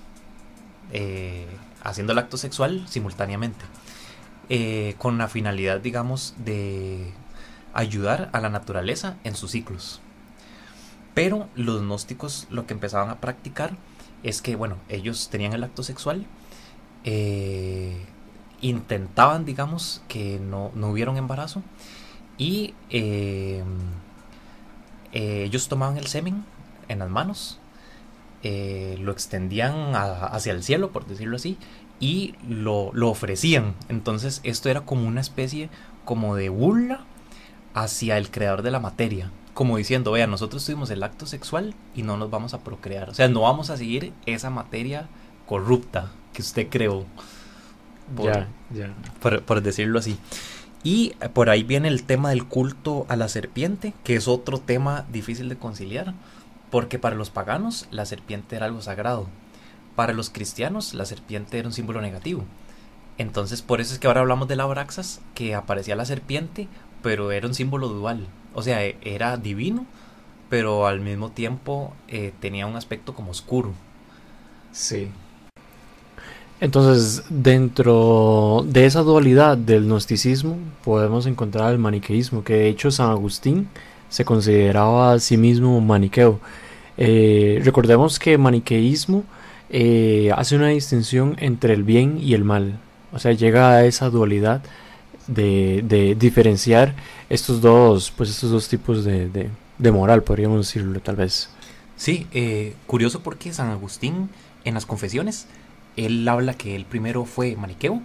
eh, 0.93 1.47
haciendo 1.83 2.13
el 2.13 2.19
acto 2.19 2.37
sexual 2.37 2.85
simultáneamente 2.87 3.65
eh, 4.49 4.95
con 4.97 5.17
la 5.17 5.27
finalidad, 5.27 5.79
digamos, 5.79 6.35
de 6.37 7.11
ayudar 7.73 8.29
a 8.33 8.41
la 8.41 8.49
naturaleza 8.49 9.17
en 9.23 9.35
sus 9.35 9.51
ciclos. 9.51 10.01
Pero 11.13 11.47
los 11.55 11.81
gnósticos 11.81 12.47
lo 12.49 12.67
que 12.67 12.73
empezaban 12.73 13.09
a 13.09 13.19
practicar 13.19 13.75
es 14.23 14.41
que, 14.41 14.55
bueno, 14.55 14.77
ellos 14.89 15.29
tenían 15.29 15.53
el 15.53 15.63
acto 15.63 15.83
sexual, 15.83 16.25
eh, 17.03 17.95
intentaban, 18.61 19.45
digamos, 19.45 20.01
que 20.07 20.39
no, 20.39 20.71
no 20.75 20.89
hubiera 20.89 21.11
un 21.11 21.17
embarazo 21.17 21.61
y 22.37 22.73
eh, 22.89 23.63
eh, 25.13 25.43
ellos 25.45 25.69
tomaban 25.69 25.97
el 25.97 26.07
semen 26.07 26.43
en 26.87 26.99
las 26.99 27.09
manos, 27.09 27.59
lo 28.43 29.11
extendían 29.11 29.93
hacia 29.93 30.53
el 30.53 30.63
cielo, 30.63 30.91
por 30.91 31.05
decirlo 31.05 31.35
así, 31.35 31.57
y 31.99 32.35
lo, 32.47 32.91
lo 32.93 33.09
ofrecían. 33.09 33.75
Entonces 33.89 34.41
esto 34.43 34.69
era 34.69 34.81
como 34.81 35.07
una 35.07 35.21
especie 35.21 35.69
como 36.05 36.35
de 36.35 36.49
burla 36.49 37.05
hacia 37.73 38.17
el 38.17 38.31
creador 38.31 38.61
de 38.61 38.71
la 38.71 38.79
materia. 38.79 39.31
Como 39.53 39.77
diciendo, 39.77 40.11
vea, 40.11 40.27
nosotros 40.27 40.63
tuvimos 40.65 40.89
el 40.91 41.03
acto 41.03 41.25
sexual 41.25 41.73
y 41.95 42.03
no 42.03 42.17
nos 42.17 42.29
vamos 42.29 42.53
a 42.53 42.59
procrear. 42.59 43.09
O 43.09 43.13
sea, 43.13 43.27
no 43.27 43.41
vamos 43.41 43.69
a 43.69 43.77
seguir 43.77 44.13
esa 44.25 44.49
materia 44.49 45.07
corrupta 45.45 46.11
que 46.33 46.41
usted 46.41 46.67
creó. 46.69 47.05
por, 49.19 49.41
por 49.43 49.61
decirlo 49.61 49.99
así. 49.99 50.17
Y 50.83 51.13
por 51.33 51.49
ahí 51.49 51.63
viene 51.63 51.87
el 51.87 52.03
tema 52.03 52.29
del 52.29 52.45
culto 52.45 53.05
a 53.09 53.15
la 53.15 53.27
serpiente, 53.27 53.93
que 54.03 54.15
es 54.15 54.27
otro 54.27 54.59
tema 54.59 55.05
difícil 55.11 55.49
de 55.49 55.57
conciliar, 55.57 56.13
porque 56.69 56.99
para 56.99 57.15
los 57.15 57.29
paganos 57.29 57.87
la 57.91 58.05
serpiente 58.05 58.55
era 58.55 58.67
algo 58.67 58.81
sagrado, 58.81 59.27
para 59.97 60.13
los 60.13 60.29
cristianos 60.29 60.93
la 60.93 61.05
serpiente 61.05 61.57
era 61.57 61.67
un 61.67 61.73
símbolo 61.73 62.01
negativo. 62.01 62.45
Entonces 63.17 63.63
por 63.63 63.81
eso 63.81 63.93
es 63.93 63.99
que 63.99 64.05
ahora 64.05 64.21
hablamos 64.21 64.47
de 64.47 64.55
la 64.55 64.63
Abraxas, 64.63 65.21
que 65.33 65.55
aparecía 65.55 65.95
la 65.95 66.05
serpiente, 66.05 66.67
pero 67.01 67.31
era 67.31 67.47
un 67.47 67.55
símbolo 67.55 67.87
dual, 67.89 68.27
o 68.53 68.61
sea, 68.61 68.85
e, 68.85 68.95
era 69.01 69.37
divino, 69.37 69.87
pero 70.49 70.85
al 70.85 71.01
mismo 71.01 71.31
tiempo 71.31 71.93
eh, 72.07 72.31
tenía 72.39 72.67
un 72.67 72.75
aspecto 72.75 73.15
como 73.15 73.31
oscuro. 73.31 73.73
Sí. 74.71 75.09
Entonces, 76.59 77.23
dentro 77.29 78.63
de 78.67 78.85
esa 78.85 79.01
dualidad 79.01 79.57
del 79.57 79.85
gnosticismo, 79.85 80.57
podemos 80.83 81.25
encontrar 81.25 81.71
el 81.71 81.79
maniqueísmo, 81.79 82.43
que 82.43 82.53
de 82.53 82.69
hecho 82.69 82.91
San 82.91 83.09
Agustín 83.09 83.67
se 84.09 84.25
consideraba 84.25 85.13
a 85.13 85.19
sí 85.19 85.37
mismo 85.37 85.81
maniqueo. 85.81 86.39
Eh, 86.97 87.61
recordemos 87.63 88.19
que 88.19 88.37
maniqueísmo 88.37 89.23
eh, 89.69 90.31
hace 90.35 90.55
una 90.55 90.67
distinción 90.67 91.35
entre 91.39 91.73
el 91.73 91.83
bien 91.83 92.19
y 92.21 92.33
el 92.33 92.43
mal. 92.43 92.79
O 93.11 93.19
sea, 93.19 93.31
llega 93.31 93.71
a 93.71 93.85
esa 93.85 94.09
dualidad 94.09 94.61
de, 95.27 96.15
diferenciar 96.19 96.95
estos 97.29 97.61
dos, 97.61 98.11
pues 98.11 98.29
estos 98.29 98.51
dos 98.51 98.67
tipos 98.67 99.03
de, 99.03 99.49
moral, 99.91 100.23
podríamos 100.23 100.65
decirlo 100.67 100.99
tal 100.99 101.15
vez. 101.15 101.49
Sí, 101.95 102.27
eh, 102.31 102.75
curioso 102.85 103.21
porque 103.21 103.53
San 103.53 103.69
Agustín 103.69 104.29
en 104.63 104.73
las 104.73 104.85
confesiones 104.85 105.47
él 105.97 106.27
habla 106.27 106.53
que 106.53 106.75
él 106.75 106.85
primero 106.85 107.25
fue 107.25 107.55
maniqueo 107.55 108.01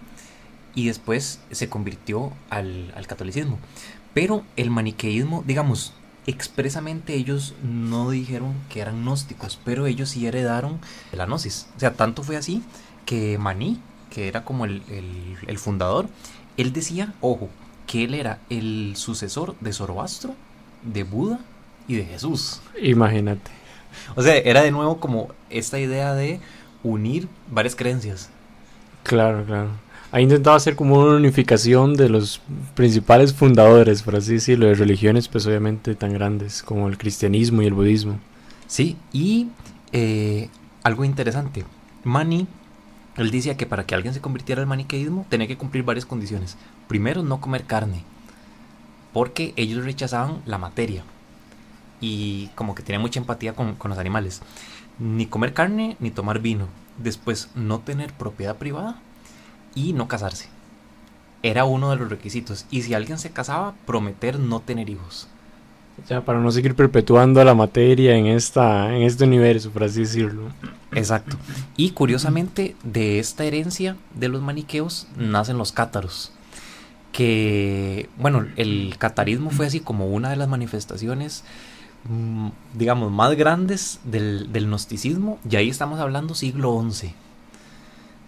y 0.75 0.87
después 0.87 1.41
se 1.51 1.69
convirtió 1.69 2.33
al, 2.51 2.93
catolicismo. 3.07 3.59
Pero 4.15 4.43
el 4.57 4.71
maniqueísmo, 4.71 5.45
digamos, 5.47 5.93
expresamente 6.27 7.15
ellos 7.15 7.55
no 7.63 8.11
dijeron 8.11 8.55
que 8.69 8.81
eran 8.81 9.03
gnósticos, 9.03 9.59
pero 9.65 9.87
ellos 9.87 10.11
sí 10.11 10.27
heredaron 10.27 10.81
la 11.13 11.27
gnosis. 11.27 11.67
O 11.77 11.81
sea, 11.81 11.95
tanto 11.95 12.23
fue 12.23 12.37
así 12.37 12.63
que 13.07 13.39
Maní, 13.39 13.81
que 14.11 14.29
era 14.29 14.45
como 14.45 14.65
el, 14.65 14.83
el, 15.47 15.59
fundador, 15.59 16.09
él 16.57 16.73
decía, 16.73 17.15
ojo, 17.21 17.49
que 17.87 18.05
él 18.05 18.15
era 18.15 18.39
el 18.51 18.95
sucesor 18.97 19.57
de 19.61 19.73
Zoroastro, 19.73 20.35
de 20.83 21.03
Buda 21.03 21.41
y 21.89 21.97
de 21.97 22.05
Jesús. 22.05 22.61
Imagínate. 22.81 23.51
O 24.15 24.23
sea, 24.23 24.37
era 24.37 24.63
de 24.63 24.71
nuevo 24.71 25.01
como 25.01 25.29
esta 25.51 25.79
idea 25.79 26.15
de 26.15 26.41
unir 26.83 27.29
varias 27.51 27.75
creencias. 27.75 28.31
Claro, 29.03 29.45
claro. 29.45 29.71
Ha 30.13 30.21
intentado 30.21 30.55
hacer 30.55 30.77
como 30.77 30.99
una 30.99 31.17
unificación 31.17 31.95
de 31.95 32.11
los 32.11 32.43
principales 32.75 33.33
fundadores, 33.33 34.03
por 34.03 34.15
así 34.15 34.35
decirlo, 34.35 34.67
de 34.67 34.75
religiones, 34.75 35.27
pues 35.27 35.47
obviamente 35.47 35.95
tan 35.95 36.13
grandes 36.13 36.63
como 36.63 36.87
el 36.89 36.99
cristianismo 36.99 37.63
y 37.63 37.67
el 37.67 37.73
budismo. 37.73 38.19
Sí, 38.67 38.99
y 39.11 39.49
eh, 39.91 40.51
algo 40.83 41.07
interesante. 41.07 41.65
Mani, 42.05 42.47
él 43.17 43.31
decía 43.31 43.57
que 43.57 43.65
para 43.65 43.87
que 43.87 43.95
alguien 43.95 44.13
se 44.13 44.21
convirtiera 44.21 44.61
al 44.61 44.67
maniqueísmo 44.67 45.25
tenía 45.31 45.49
que 45.49 45.57
cumplir 45.57 45.83
varias 45.83 46.05
condiciones. 46.05 46.59
Primero, 46.89 47.23
no 47.23 47.41
comer 47.41 47.65
carne, 47.65 48.05
porque 49.15 49.55
ellos 49.57 49.83
rechazaban 49.83 50.43
la 50.45 50.59
materia 50.59 51.05
y 52.03 52.49
como 52.55 52.75
que 52.75 52.83
tenían 52.83 53.01
mucha 53.01 53.19
empatía 53.19 53.55
con, 53.55 53.77
con 53.77 53.89
los 53.89 53.99
animales 53.99 54.43
ni 54.99 55.25
comer 55.25 55.55
carne 55.55 55.97
ni 56.01 56.11
tomar 56.11 56.41
vino. 56.41 56.69
Después, 56.99 57.49
no 57.55 57.81
tener 57.81 58.13
propiedad 58.13 58.57
privada 58.57 59.01
y 59.75 59.93
no 59.93 60.09
casarse. 60.09 60.49
Era 61.43 61.65
uno 61.65 61.91
de 61.91 61.97
los 61.97 62.09
requisitos. 62.09 62.67
Y 62.71 62.83
si 62.83 62.95
alguien 62.95 63.19
se 63.19 63.31
casaba, 63.31 63.75
prometer 63.87 64.39
no 64.39 64.61
tener 64.61 64.89
hijos. 64.91 65.29
Ya, 66.09 66.25
para 66.25 66.41
no 66.41 66.51
seguir 66.51 66.75
perpetuando 66.75 67.45
la 67.45 67.55
materia 67.55 68.17
en, 68.17 68.27
esta, 68.27 68.95
en 68.97 69.03
este 69.03 69.25
universo, 69.25 69.71
por 69.71 69.85
así 69.85 70.01
decirlo. 70.01 70.45
Exacto. 70.93 71.37
Y 71.77 71.91
curiosamente, 71.91 72.77
de 72.83 73.19
esta 73.19 73.45
herencia 73.45 73.97
de 74.15 74.29
los 74.29 74.41
maniqueos 74.41 75.09
nacen 75.17 75.59
los 75.59 75.73
cátaros. 75.73 76.33
Que, 77.13 78.09
bueno, 78.17 78.47
el 78.57 78.95
catarismo 78.99 79.51
fue 79.51 79.67
así 79.67 79.81
como 79.81 80.07
una 80.07 80.31
de 80.31 80.37
las 80.37 80.49
manifestaciones 80.49 81.45
Mm, 82.05 82.49
digamos, 82.75 83.13
más 83.13 83.37
grandes 83.37 84.01
del, 84.05 84.49
gnosticismo, 84.53 85.39
y 85.49 85.57
ahí 85.57 85.69
estamos 85.69 86.01
hablando 86.01 86.35
siglo 86.35 86.85
XI. 86.91 87.15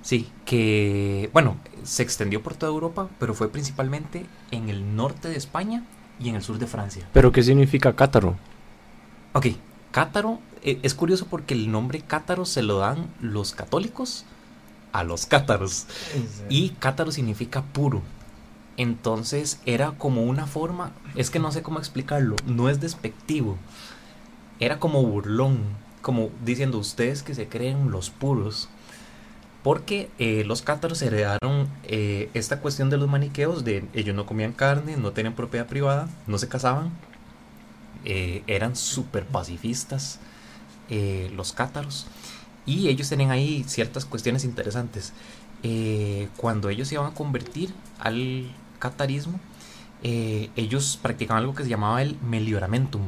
Sí, 0.04 0.28
que, 0.44 1.30
bueno, 1.32 1.56
se 1.82 2.02
extendió 2.02 2.42
por 2.42 2.54
toda 2.54 2.70
Europa, 2.70 3.08
pero 3.18 3.32
fue 3.32 3.50
principalmente 3.50 4.26
en 4.50 4.68
el 4.68 4.94
norte 4.94 5.30
de 5.30 5.38
España 5.38 5.82
y 6.20 6.28
en 6.28 6.36
el 6.36 6.42
sur 6.42 6.58
de 6.58 6.66
Francia. 6.66 7.08
¿Pero 7.14 7.32
qué 7.32 7.42
significa 7.42 7.96
cátaro? 7.96 8.36
Ok, 9.32 9.46
cátaro 9.92 10.40
eh, 10.62 10.78
es 10.82 10.92
curioso 10.92 11.26
porque 11.30 11.54
el 11.54 11.72
nombre 11.72 12.02
cátaro 12.02 12.44
se 12.44 12.62
lo 12.62 12.78
dan 12.78 13.08
los 13.22 13.52
católicos 13.52 14.26
a 14.92 15.04
los 15.04 15.24
cátaros. 15.24 15.86
Y 16.50 16.70
cátaro 16.78 17.10
significa 17.10 17.62
puro. 17.62 18.02
Entonces 18.76 19.58
era 19.64 19.92
como 19.92 20.24
una 20.24 20.46
forma, 20.46 20.92
es 21.14 21.30
que 21.30 21.38
no 21.38 21.50
sé 21.50 21.62
cómo 21.62 21.78
explicarlo, 21.78 22.36
no 22.44 22.68
es 22.68 22.78
despectivo, 22.80 23.56
era 24.60 24.80
como 24.80 25.02
burlón, 25.02 25.60
como 26.02 26.30
diciendo 26.44 26.78
ustedes 26.78 27.22
que 27.22 27.34
se 27.34 27.48
creen 27.48 27.90
los 27.90 28.10
puros, 28.10 28.68
porque 29.64 30.10
eh, 30.18 30.44
los 30.44 30.60
cátaros 30.60 31.00
heredaron 31.00 31.68
eh, 31.84 32.28
esta 32.34 32.60
cuestión 32.60 32.90
de 32.90 32.98
los 32.98 33.08
maniqueos, 33.08 33.64
de 33.64 33.88
ellos 33.94 34.14
no 34.14 34.26
comían 34.26 34.52
carne, 34.52 34.98
no 34.98 35.12
tenían 35.12 35.32
propiedad 35.32 35.66
privada, 35.66 36.06
no 36.26 36.36
se 36.36 36.48
casaban, 36.48 36.90
eh, 38.04 38.44
eran 38.46 38.76
súper 38.76 39.24
pacifistas 39.24 40.20
los 41.34 41.54
cátaros, 41.54 42.06
y 42.66 42.88
ellos 42.88 43.08
tenían 43.08 43.30
ahí 43.30 43.64
ciertas 43.66 44.04
cuestiones 44.04 44.44
interesantes. 44.44 45.14
cuando 46.36 46.68
ellos 46.68 46.88
se 46.88 46.96
iban 46.96 47.06
a 47.06 47.14
convertir 47.14 47.72
al 47.98 48.54
catarismo, 48.78 49.40
ellos 50.02 50.98
practicaban 51.00 51.42
algo 51.42 51.54
que 51.54 51.64
se 51.64 51.70
llamaba 51.70 52.02
el 52.02 52.18
melioramentum. 52.20 53.02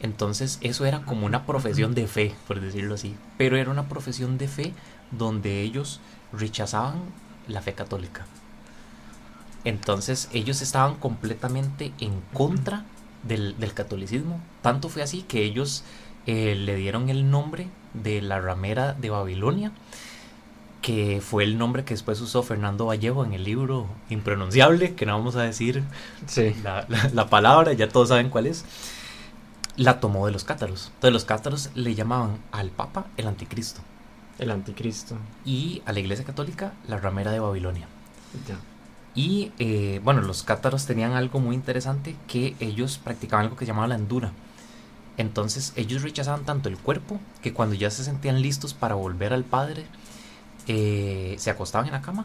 Entonces 0.00 0.58
eso 0.62 0.86
era 0.86 1.02
como 1.02 1.26
una 1.26 1.44
profesión 1.44 1.94
de 1.94 2.08
fe, 2.08 2.34
por 2.48 2.60
decirlo 2.60 2.94
así. 2.94 3.14
Pero 3.36 3.56
era 3.58 3.70
una 3.70 3.88
profesión 3.88 4.38
de 4.38 4.48
fe 4.48 4.72
donde 5.12 5.62
ellos 5.62 6.00
rechazaban 6.32 6.96
la 7.48 7.62
fe 7.62 7.74
católica. 7.74 8.26
Entonces 9.64 10.28
ellos 10.32 10.60
estaban 10.60 10.96
completamente 10.96 11.92
en 12.00 12.20
contra 12.32 12.84
del, 13.22 13.54
catolicismo. 13.74 14.40
Tanto 14.60 14.88
fue 14.88 15.02
así 15.02 15.22
que 15.22 15.44
ellos 15.44 15.84
eh, 16.26 16.54
le 16.56 16.76
dieron 16.76 17.08
el 17.08 17.30
nombre 17.30 17.68
de 17.94 18.22
la 18.22 18.40
ramera 18.40 18.94
de 18.94 19.10
Babilonia 19.10 19.72
que 20.82 21.22
fue 21.24 21.44
el 21.44 21.56
nombre 21.56 21.84
que 21.84 21.94
después 21.94 22.20
usó 22.20 22.42
Fernando 22.42 22.86
Vallejo 22.86 23.24
en 23.24 23.32
el 23.32 23.44
libro 23.44 23.86
Impronunciable, 24.10 24.94
que 24.94 25.06
no 25.06 25.16
vamos 25.16 25.36
a 25.36 25.42
decir 25.42 25.84
la, 27.14 27.26
palabra, 27.30 27.72
ya 27.72 27.88
todos 27.88 28.08
saben 28.08 28.28
cuál 28.28 28.46
es, 28.46 28.64
la 29.76 30.00
tomó 30.00 30.26
de 30.26 30.32
los 30.32 30.42
cátaros. 30.44 30.90
Entonces 30.94 31.12
los 31.12 31.24
cátaros 31.24 31.70
le 31.74 31.94
llamaban 31.94 32.38
al 32.50 32.70
Papa 32.70 33.06
el 33.16 33.28
Anticristo. 33.28 33.80
El 34.38 34.50
Anticristo. 34.50 35.16
Y 35.44 35.82
a 35.86 35.92
la 35.92 36.00
Iglesia 36.00 36.24
Católica 36.24 36.72
la 36.88 36.98
ramera 36.98 37.30
de 37.32 37.40
Babilonia. 37.40 37.86
Y 39.14 39.52
eh, 39.58 40.00
bueno, 40.02 40.22
los 40.22 40.42
cátaros 40.42 40.86
tenían 40.86 41.12
algo 41.12 41.38
muy 41.38 41.54
interesante 41.54 42.16
que 42.26 42.56
ellos 42.60 42.98
practicaban 42.98 43.44
algo 43.44 43.56
que 43.56 43.66
llamaban 43.66 43.90
la 43.90 43.96
endura. 43.96 44.32
Entonces 45.18 45.72
ellos 45.76 46.02
rechazaban 46.02 46.44
tanto 46.44 46.68
el 46.68 46.78
cuerpo 46.78 47.20
que 47.42 47.52
cuando 47.52 47.74
ya 47.74 47.90
se 47.90 48.04
sentían 48.04 48.40
listos 48.40 48.72
para 48.72 48.94
volver 48.94 49.34
al 49.34 49.44
Padre, 49.44 49.84
eh, 50.66 51.34
se 51.38 51.50
acostaban 51.50 51.86
en 51.86 51.92
la 51.92 52.00
cama 52.00 52.24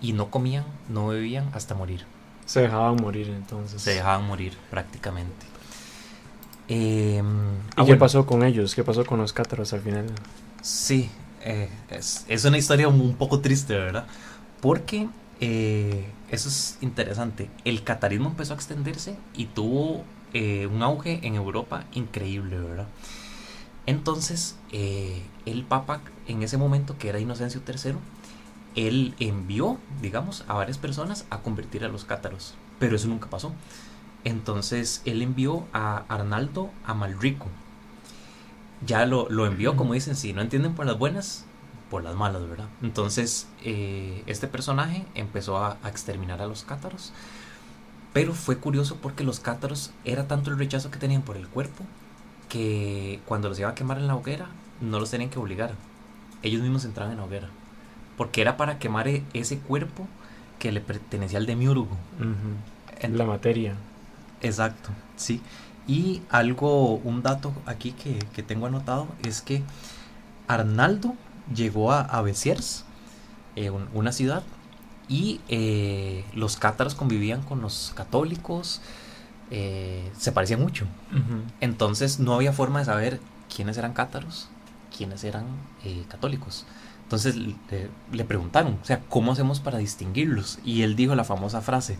y 0.00 0.12
no 0.12 0.30
comían, 0.30 0.64
no 0.88 1.08
bebían 1.08 1.50
hasta 1.54 1.74
morir. 1.74 2.04
Se 2.46 2.60
dejaban 2.62 2.96
morir 2.96 3.28
entonces. 3.28 3.80
Se 3.80 3.92
dejaban 3.92 4.26
morir 4.26 4.56
prácticamente. 4.70 5.46
Em, 6.66 7.54
¿Y 7.54 7.60
ah, 7.76 7.84
qué 7.84 7.94
pasó 7.94 8.26
con 8.26 8.42
ellos? 8.42 8.74
¿Qué 8.74 8.82
pasó 8.84 9.04
con 9.06 9.18
los 9.18 9.32
cátaros 9.32 9.72
al 9.72 9.80
final? 9.80 10.06
Sí, 10.60 11.10
eh, 11.42 11.68
es, 11.90 12.44
una 12.44 12.58
historia 12.58 12.88
un 12.88 13.14
poco 13.14 13.40
triste, 13.40 13.74
¿verdad? 13.74 14.06
Porque 14.60 15.08
eh, 15.40 16.06
eso 16.30 16.48
es 16.48 16.78
interesante. 16.80 17.50
El 17.64 17.84
catarismo 17.84 18.28
empezó 18.28 18.52
a 18.54 18.56
extenderse 18.56 19.16
y 19.34 19.46
tuvo 19.46 20.04
un 20.34 20.82
auge 20.82 21.20
en 21.22 21.36
Europa 21.36 21.84
increíble, 21.94 22.58
¿verdad? 22.58 22.86
Entonces, 23.88 24.54
eh, 24.70 25.22
el 25.46 25.64
Papa 25.64 26.02
en 26.26 26.42
ese 26.42 26.58
momento, 26.58 26.98
que 26.98 27.08
era 27.08 27.20
Inocencio 27.20 27.62
III, 27.66 27.94
él 28.76 29.14
envió, 29.18 29.78
digamos, 30.02 30.44
a 30.46 30.52
varias 30.52 30.76
personas 30.76 31.24
a 31.30 31.38
convertir 31.38 31.86
a 31.86 31.88
los 31.88 32.04
cátaros, 32.04 32.54
pero 32.78 32.96
eso 32.96 33.08
nunca 33.08 33.30
pasó. 33.30 33.54
Entonces, 34.24 35.00
él 35.06 35.22
envió 35.22 35.66
a 35.72 36.04
Arnaldo 36.10 36.70
Amalrico. 36.84 37.46
Ya 38.86 39.06
lo, 39.06 39.28
lo 39.28 39.46
envió, 39.46 39.76
como 39.76 39.94
dicen, 39.94 40.16
si 40.16 40.32
no 40.32 40.40
entienden 40.40 40.74
por 40.74 40.86
las 40.86 40.98
buenas, 40.98 41.44
por 41.90 42.02
las 42.04 42.14
malas, 42.14 42.48
¿verdad? 42.48 42.68
Entonces, 42.82 43.48
eh, 43.62 44.22
este 44.26 44.46
personaje 44.46 45.04
empezó 45.14 45.58
a, 45.58 45.78
a 45.82 45.88
exterminar 45.88 46.40
a 46.42 46.46
los 46.46 46.62
cátaros, 46.64 47.12
pero 48.12 48.34
fue 48.34 48.58
curioso 48.58 48.96
porque 49.00 49.24
los 49.24 49.40
cátaros 49.40 49.90
era 50.04 50.26
tanto 50.26 50.50
el 50.50 50.58
rechazo 50.58 50.90
que 50.90 50.98
tenían 50.98 51.22
por 51.22 51.36
el 51.36 51.48
cuerpo 51.48 51.84
que 52.48 53.20
cuando 53.26 53.48
los 53.48 53.58
iba 53.58 53.68
a 53.70 53.74
quemar 53.74 53.98
en 53.98 54.06
la 54.06 54.16
hoguera 54.16 54.48
no 54.80 55.00
los 55.00 55.10
tenían 55.10 55.30
que 55.30 55.38
obligar. 55.38 55.72
Ellos 56.42 56.62
mismos 56.62 56.84
entraban 56.84 57.12
en 57.12 57.18
la 57.18 57.24
hoguera. 57.24 57.48
Porque 58.16 58.40
era 58.40 58.56
para 58.56 58.78
quemar 58.78 59.08
e- 59.08 59.24
ese 59.34 59.58
cuerpo 59.58 60.08
que 60.58 60.72
le 60.72 60.80
pertenecía 60.80 61.38
al 61.38 61.46
demiurgo. 61.46 61.88
En- 63.00 63.18
La 63.18 63.24
materia. 63.24 63.74
Exacto, 64.40 64.90
sí. 65.16 65.40
Y 65.88 66.22
algo, 66.30 66.96
un 66.96 67.22
dato 67.22 67.52
aquí 67.66 67.92
que, 67.92 68.18
que 68.34 68.42
tengo 68.44 68.66
anotado 68.66 69.08
es 69.24 69.42
que 69.42 69.62
Arnaldo 70.46 71.14
llegó 71.54 71.92
a, 71.92 72.02
a 72.02 72.22
Besiers, 72.22 72.84
eh, 73.56 73.70
un- 73.70 73.88
una 73.94 74.12
ciudad, 74.12 74.42
y 75.08 75.40
eh, 75.48 76.24
los 76.34 76.56
cátaros 76.58 76.94
convivían 76.94 77.42
con 77.42 77.62
los 77.62 77.92
católicos, 77.96 78.82
eh, 79.50 80.10
se 80.18 80.32
parecían 80.32 80.60
mucho. 80.60 80.86
Entonces 81.60 82.18
no 82.20 82.34
había 82.34 82.52
forma 82.52 82.80
de 82.80 82.84
saber 82.84 83.20
quiénes 83.54 83.78
eran 83.78 83.94
cátaros, 83.94 84.48
quiénes 84.96 85.24
eran 85.24 85.44
católicos. 86.08 86.66
Entonces 87.04 87.36
le, 87.36 87.54
le 88.12 88.24
preguntaron, 88.26 88.78
o 88.82 88.84
sea, 88.84 89.00
¿cómo 89.08 89.32
hacemos 89.32 89.60
para 89.60 89.78
distinguirlos? 89.78 90.58
Y 90.62 90.82
él 90.82 90.94
dijo 90.94 91.14
la 91.14 91.24
famosa 91.24 91.62
frase 91.62 91.96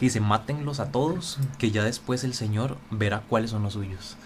que 0.00 0.06
dice, 0.06 0.18
mátenlos 0.20 0.80
a 0.80 0.90
todos, 0.90 1.38
que 1.58 1.70
ya 1.70 1.84
después 1.84 2.24
el 2.24 2.34
Señor 2.34 2.76
verá 2.90 3.20
cuáles 3.28 3.50
son 3.50 3.62
los 3.62 3.74
suyos. 3.74 4.16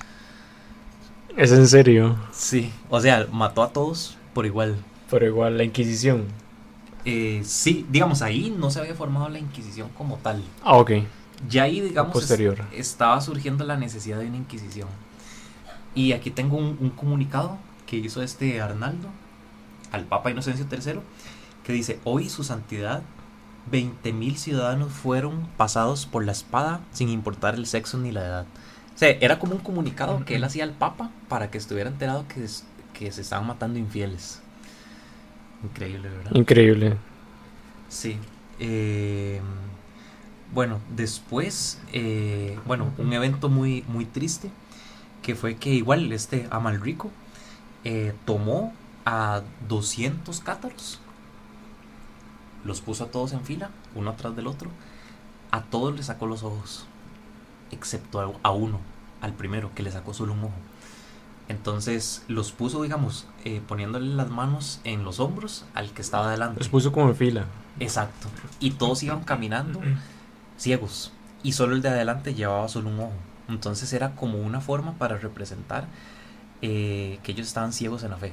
Es 1.37 1.51
en 1.51 1.67
serio. 1.67 2.17
Sí, 2.33 2.71
o 2.91 3.01
sea, 3.01 3.27
mató 3.33 3.63
a 3.63 3.71
todos 3.71 4.17
por 4.33 4.47
igual. 4.47 4.77
Pero 5.11 5.27
igual, 5.27 5.59
la 5.59 5.65
Inquisición. 5.65 6.27
Eh, 7.05 7.43
sí, 7.45 7.85
digamos, 7.91 8.23
ahí 8.23 8.55
no 8.57 8.71
se 8.71 8.79
había 8.81 8.95
formado 8.95 9.29
la 9.29 9.39
Inquisición 9.41 9.89
como 9.99 10.17
tal. 10.19 10.43
Ah, 10.63 10.77
ok. 10.77 10.93
Ya 11.49 11.65
ahí, 11.65 11.81
digamos, 11.81 12.15
es- 12.15 12.21
Posterior. 12.23 12.63
estaba 12.73 13.21
surgiendo 13.21 13.65
la 13.65 13.77
necesidad 13.77 14.19
de 14.21 14.29
una 14.29 14.37
Inquisición. 14.37 14.89
Y 15.95 16.13
aquí 16.13 16.31
tengo 16.31 16.57
un, 16.57 16.79
un 16.81 16.91
comunicado 16.91 17.59
que 17.87 17.97
hizo 17.97 18.23
este 18.23 18.61
Arnaldo 18.63 19.09
al 19.93 20.05
Papa 20.05 20.31
Inocencio 20.31 20.67
III, 20.71 21.01
que 21.65 21.73
dice, 21.73 21.99
hoy 22.05 22.29
su 22.29 22.45
santidad, 22.45 23.03
20.000 23.71 24.37
ciudadanos 24.37 24.93
fueron 24.93 25.49
pasados 25.57 26.07
por 26.07 26.25
la 26.25 26.33
espada 26.33 26.81
sin 26.93 27.09
importar 27.09 27.55
el 27.55 27.67
sexo 27.67 27.99
ni 27.99 28.13
la 28.13 28.25
edad. 28.27 28.47
O 28.95 28.99
sea, 28.99 29.11
era 29.11 29.39
como 29.39 29.55
un 29.55 29.61
comunicado 29.61 30.25
que 30.25 30.37
él 30.37 30.45
hacía 30.45 30.65
al 30.65 30.73
Papa 30.73 31.11
para 31.29 31.51
que 31.51 31.59
estuviera 31.59 31.91
enterado 31.91 32.27
que, 32.29 32.45
es- 32.45 32.65
que 32.93 33.11
se 33.13 33.23
estaban 33.23 33.47
matando 33.47 33.79
infieles. 33.79 34.41
Increíble, 35.63 36.09
¿verdad? 36.11 36.33
Increíble. 36.35 36.97
Sí. 37.89 38.19
eh, 38.59 39.41
bueno, 40.53 40.79
después, 40.95 41.81
eh, 41.93 42.59
bueno, 42.67 42.93
un 42.99 43.13
evento 43.13 43.49
muy, 43.49 43.85
muy 43.89 44.05
triste, 44.05 44.51
que 45.23 45.35
fue 45.35 45.57
que 45.57 45.71
igual 45.71 46.13
este 46.13 46.47
Amalrico 46.51 47.11
eh, 47.85 48.15
tomó 48.25 48.73
a 49.05 49.43
200 49.69 50.41
cátaros, 50.41 51.01
los 52.65 52.81
puso 52.81 53.05
a 53.05 53.09
todos 53.09 53.33
en 53.33 53.45
fila, 53.45 53.71
uno 53.95 54.11
atrás 54.11 54.35
del 54.37 54.47
otro, 54.47 54.71
a 55.51 55.63
todos 55.63 55.95
les 55.95 56.07
sacó 56.07 56.27
los 56.27 56.43
ojos, 56.43 56.87
excepto 57.71 58.21
a, 58.21 58.33
a 58.43 58.51
uno, 58.51 58.81
al 59.21 59.33
primero, 59.33 59.71
que 59.75 59.83
le 59.83 59.91
sacó 59.91 60.15
solo 60.15 60.33
un 60.33 60.45
ojo. 60.45 60.55
Entonces 61.49 62.25
los 62.27 62.53
puso, 62.53 62.83
digamos, 62.83 63.27
eh, 63.45 63.61
poniéndole 63.67 64.15
las 64.15 64.31
manos 64.31 64.81
en 64.85 65.05
los 65.05 65.21
hombros 65.21 65.67
al 65.75 65.91
que 65.91 66.01
estaba 66.01 66.29
adelante. 66.29 66.61
Los 66.61 66.69
puso 66.69 66.91
como 66.91 67.09
en 67.09 67.17
fila. 67.17 67.45
Exacto. 67.81 68.29
Y 68.61 68.73
todos 68.73 69.03
iban 69.03 69.25
caminando 69.25 69.81
ciegos. 70.57 71.13
Y 71.43 71.53
solo 71.53 71.75
el 71.75 71.83
de 71.83 71.91
adelante 71.91 72.35
llevaba 72.35 72.69
solo 72.69 72.89
un 72.89 73.01
ojo. 73.01 73.13
Entonces 73.49 73.93
era 73.93 74.15
como 74.15 74.39
una 74.39 74.63
forma 74.63 74.95
para 74.95 75.19
representar 75.19 75.87
eh, 76.63 77.19
que 77.23 77.33
ellos 77.33 77.47
estaban 77.47 77.75
ciegos 77.75 78.03
en 78.05 78.11
la 78.11 78.17
fe. 78.17 78.33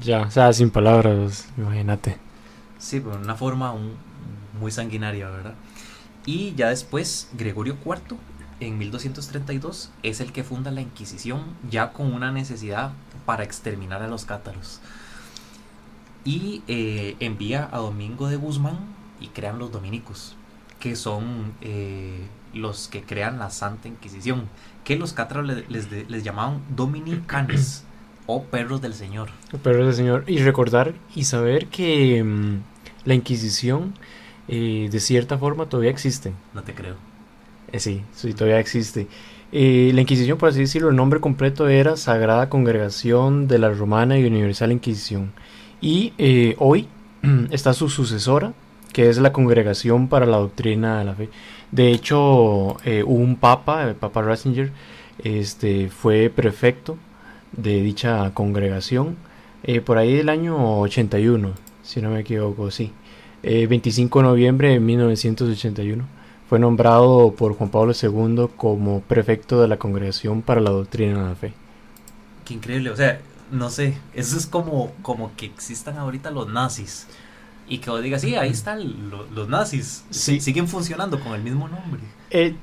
Ya, 0.00 0.22
o 0.22 0.30
sea, 0.30 0.52
sin 0.52 0.70
palabras, 0.70 1.48
imagínate. 1.56 2.18
Sí, 2.78 3.00
pero 3.00 3.16
una 3.16 3.34
forma 3.34 3.72
un- 3.72 3.96
muy 4.60 4.70
sanguinaria, 4.70 5.28
¿verdad? 5.30 5.54
Y 6.26 6.54
ya 6.56 6.68
después, 6.70 7.28
Gregorio 7.34 7.76
IV, 7.84 8.18
en 8.60 8.78
1232, 8.78 9.90
es 10.02 10.20
el 10.20 10.32
que 10.32 10.44
funda 10.44 10.70
la 10.70 10.80
Inquisición, 10.80 11.42
ya 11.70 11.92
con 11.92 12.12
una 12.12 12.32
necesidad 12.32 12.92
para 13.26 13.44
exterminar 13.44 14.02
a 14.02 14.08
los 14.08 14.24
cátaros. 14.24 14.80
Y 16.24 16.62
eh, 16.66 17.16
envía 17.20 17.68
a 17.72 17.78
Domingo 17.78 18.28
de 18.28 18.36
Guzmán 18.36 18.78
y 19.20 19.28
crean 19.28 19.58
los 19.58 19.70
dominicos, 19.70 20.34
que 20.80 20.96
son 20.96 21.52
eh, 21.60 22.26
los 22.52 22.88
que 22.88 23.02
crean 23.02 23.38
la 23.38 23.50
Santa 23.50 23.88
Inquisición, 23.88 24.48
que 24.84 24.96
los 24.96 25.12
cátaros 25.12 25.46
le- 25.46 25.66
les, 25.68 25.88
de- 25.90 26.04
les 26.06 26.24
llamaban 26.24 26.62
dominicanes 26.74 27.84
o 28.26 28.42
perros 28.44 28.80
del 28.80 28.94
Señor. 28.94 29.30
Pero 29.62 29.88
ese 29.88 29.98
señor. 29.98 30.24
Y 30.26 30.38
recordar 30.38 30.94
y 31.14 31.24
saber 31.24 31.66
que 31.66 32.22
mm, 32.22 32.60
la 33.04 33.14
Inquisición, 33.14 33.94
eh, 34.48 34.88
de 34.90 35.00
cierta 35.00 35.38
forma, 35.38 35.66
todavía 35.66 35.90
existe. 35.90 36.32
No 36.54 36.62
te 36.62 36.74
creo. 36.74 36.96
Eh, 37.72 37.80
sí, 37.80 38.02
sí, 38.12 38.32
todavía 38.32 38.60
existe. 38.60 39.06
Eh, 39.52 39.92
la 39.94 40.00
Inquisición, 40.00 40.38
por 40.38 40.48
así 40.48 40.60
decirlo, 40.60 40.90
el 40.90 40.96
nombre 40.96 41.20
completo 41.20 41.68
era 41.68 41.96
Sagrada 41.96 42.48
Congregación 42.48 43.46
de 43.48 43.58
la 43.58 43.70
Romana 43.70 44.18
y 44.18 44.24
Universal 44.24 44.72
Inquisición. 44.72 45.32
Y 45.80 46.12
eh, 46.18 46.56
hoy 46.58 46.88
está 47.50 47.72
su 47.72 47.88
sucesora, 47.88 48.54
que 48.92 49.08
es 49.08 49.18
la 49.18 49.32
Congregación 49.32 50.08
para 50.08 50.26
la 50.26 50.38
Doctrina 50.38 50.98
de 50.98 51.04
la 51.04 51.14
Fe. 51.14 51.28
De 51.70 51.90
hecho, 51.90 52.76
eh, 52.84 53.04
hubo 53.04 53.22
un 53.22 53.36
papa, 53.36 53.84
el 53.84 53.94
Papa 53.94 54.22
Ratzinger, 54.22 54.72
este, 55.22 55.88
fue 55.88 56.30
prefecto 56.34 56.98
de 57.52 57.82
dicha 57.82 58.32
congregación 58.34 59.16
eh, 59.62 59.80
por 59.80 59.98
ahí 59.98 60.14
del 60.14 60.28
año 60.28 60.80
81, 60.80 61.54
si 61.82 62.00
no 62.02 62.10
me 62.10 62.20
equivoco, 62.20 62.70
sí. 62.70 62.92
Eh, 63.42 63.66
25 63.66 64.20
de 64.20 64.24
noviembre 64.24 64.68
de 64.70 64.80
1981 64.80 66.08
fue 66.48 66.58
nombrado 66.58 67.34
por 67.34 67.54
Juan 67.56 67.70
Pablo 67.70 67.92
II 67.94 68.48
como 68.56 69.00
prefecto 69.02 69.60
de 69.60 69.68
la 69.68 69.78
Congregación 69.78 70.42
para 70.42 70.60
la 70.60 70.70
Doctrina 70.70 71.22
de 71.22 71.28
la 71.28 71.34
Fe. 71.36 71.54
Qué 72.44 72.54
increíble, 72.54 72.90
o 72.90 72.96
sea, 72.96 73.20
no 73.50 73.70
sé, 73.70 73.98
eso 74.12 74.36
es 74.36 74.46
como, 74.46 74.92
como 75.02 75.34
que 75.36 75.46
existan 75.46 75.98
ahorita 75.98 76.30
los 76.30 76.48
nazis. 76.48 77.08
Y 77.66 77.78
que 77.78 77.90
vos 77.90 78.02
digas, 78.02 78.22
sí, 78.22 78.36
ahí 78.36 78.50
están 78.50 79.10
lo- 79.10 79.26
los 79.26 79.48
nazis. 79.48 80.04
Sí. 80.10 80.40
Siguen 80.40 80.68
funcionando 80.68 81.20
con 81.20 81.34
el 81.34 81.42
mismo 81.42 81.68
nombre. 81.68 82.02
Eh, 82.30 82.54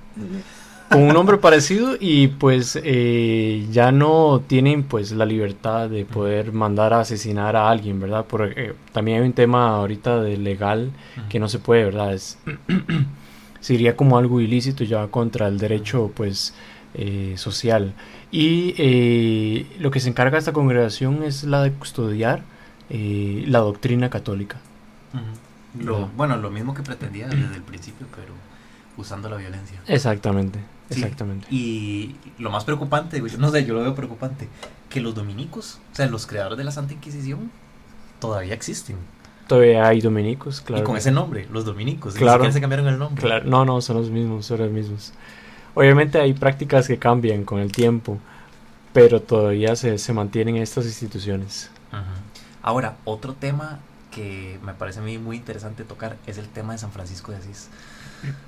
con 0.93 1.03
un 1.03 1.13
nombre 1.13 1.38
parecido 1.38 1.95
y 1.99 2.27
pues 2.27 2.79
eh, 2.82 3.67
ya 3.71 3.91
no 3.91 4.41
tienen 4.45 4.84
pues 4.84 5.12
la 5.12 5.25
libertad 5.25 5.89
de 5.89 6.06
poder 6.06 6.53
mandar 6.53 6.93
a 6.93 7.01
asesinar 7.01 7.56
a 7.56 7.69
alguien, 7.69 7.99
¿verdad? 7.99 8.25
Porque 8.27 8.53
eh, 8.56 8.73
también 8.91 9.21
hay 9.21 9.27
un 9.27 9.34
tema 9.34 9.75
ahorita 9.75 10.21
de 10.21 10.38
legal 10.38 10.91
que 11.29 11.39
no 11.39 11.49
se 11.49 11.60
puede, 11.60 11.86
¿verdad? 11.86 12.13
Es, 12.13 12.38
sería 13.60 13.95
como 13.95 14.17
algo 14.17 14.39
ilícito 14.39 14.84
ya 14.84 15.08
contra 15.08 15.47
el 15.47 15.58
derecho 15.58 16.12
pues 16.13 16.53
eh, 16.95 17.34
social. 17.38 17.95
Y 18.32 18.75
eh, 18.77 19.77
lo 19.79 19.89
que 19.89 19.99
se 19.99 20.10
encarga 20.10 20.38
esta 20.38 20.53
congregación 20.53 21.23
es 21.23 21.43
la 21.43 21.63
de 21.63 21.71
custodiar 21.71 22.43
eh, 22.89 23.45
la 23.47 23.60
doctrina 23.60 24.10
católica. 24.12 24.58
Lo, 25.79 26.08
bueno, 26.10 26.38
lo 26.38 26.51
mismo 26.51 26.75
que 26.75 26.84
pretendía 26.84 27.27
desde 27.27 27.56
el 27.56 27.63
principio, 27.63 28.06
pero 28.15 28.34
usando 28.97 29.27
la 29.27 29.38
violencia. 29.38 29.79
Exactamente, 29.88 30.60
Sí. 30.89 31.01
exactamente. 31.01 31.47
Y 31.49 32.15
lo 32.37 32.49
más 32.49 32.65
preocupante, 32.65 33.17
yo 33.17 33.37
no 33.37 33.49
sé, 33.51 33.65
yo 33.65 33.73
lo 33.73 33.81
veo 33.81 33.95
preocupante, 33.95 34.47
que 34.89 35.01
los 35.01 35.15
dominicos, 35.15 35.79
o 35.91 35.95
sea, 35.95 36.07
los 36.07 36.27
creadores 36.27 36.57
de 36.57 36.63
la 36.63 36.71
Santa 36.71 36.93
Inquisición, 36.93 37.51
todavía 38.19 38.53
existen. 38.53 38.97
Todavía 39.47 39.88
hay 39.88 40.01
dominicos, 40.01 40.61
claro. 40.61 40.84
y 40.84 40.86
con 40.86 40.97
ese 40.97 41.11
nombre, 41.11 41.47
los 41.51 41.65
dominicos. 41.65 42.15
Claro. 42.15 42.45
Ni 42.45 42.51
se 42.51 42.61
cambiaron 42.61 42.88
el 42.88 42.97
nombre. 42.97 43.21
Claro, 43.21 43.45
no, 43.45 43.65
no, 43.65 43.81
son 43.81 43.97
los 43.97 44.09
mismos, 44.09 44.45
son 44.45 44.59
los 44.59 44.71
mismos. 44.71 45.13
Obviamente 45.73 46.19
hay 46.19 46.34
prácticas 46.34 46.88
que 46.88 46.97
cambian 46.97 47.43
con 47.43 47.59
el 47.59 47.71
tiempo, 47.71 48.19
pero 48.93 49.21
todavía 49.21 49.75
se, 49.75 49.97
se 49.97 50.13
mantienen 50.13 50.57
estas 50.57 50.86
instituciones. 50.86 51.71
Ahora, 52.61 52.95
otro 53.03 53.34
tema 53.34 53.79
que 54.11 54.59
me 54.63 54.73
parece 54.73 54.99
a 54.99 55.01
mí 55.01 55.17
muy 55.17 55.38
interesante 55.38 55.84
tocar 55.84 56.17
es 56.27 56.38
el 56.38 56.47
tema 56.47 56.73
de 56.73 56.79
San 56.79 56.91
Francisco 56.91 57.31
de 57.31 57.39
Asís. 57.39 57.69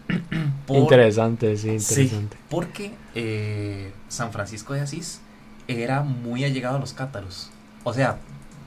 Por- 0.67 0.77
Interesante, 0.77 1.57
sí, 1.57 1.79
Sí, 1.79 2.01
interesante. 2.01 2.37
porque 2.49 2.93
eh, 3.15 3.91
San 4.09 4.31
Francisco 4.31 4.73
de 4.73 4.81
Asís 4.81 5.21
era 5.67 6.01
muy 6.01 6.43
allegado 6.43 6.77
a 6.77 6.79
los 6.79 6.93
cátaros. 6.93 7.49
O 7.83 7.93
sea, 7.93 8.17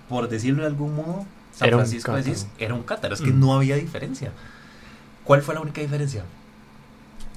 por 0.09 0.29
decirlo 0.29 0.63
de 0.63 0.69
algún 0.69 0.95
modo, 0.95 1.27
San 1.53 1.69
Era 1.69 1.77
Francisco 1.79 2.13
de 2.13 2.21
Asís 2.21 2.47
era 2.59 2.75
un 2.75 2.83
cátaro. 2.83 3.15
Es 3.15 3.21
que 3.21 3.33
Mm. 3.33 3.41
no 3.41 3.55
había 3.55 3.77
diferencia. 3.77 4.33
¿Cuál 5.25 5.43
fue 5.43 5.55
la 5.55 5.61
única 5.61 5.81
diferencia? 5.81 6.25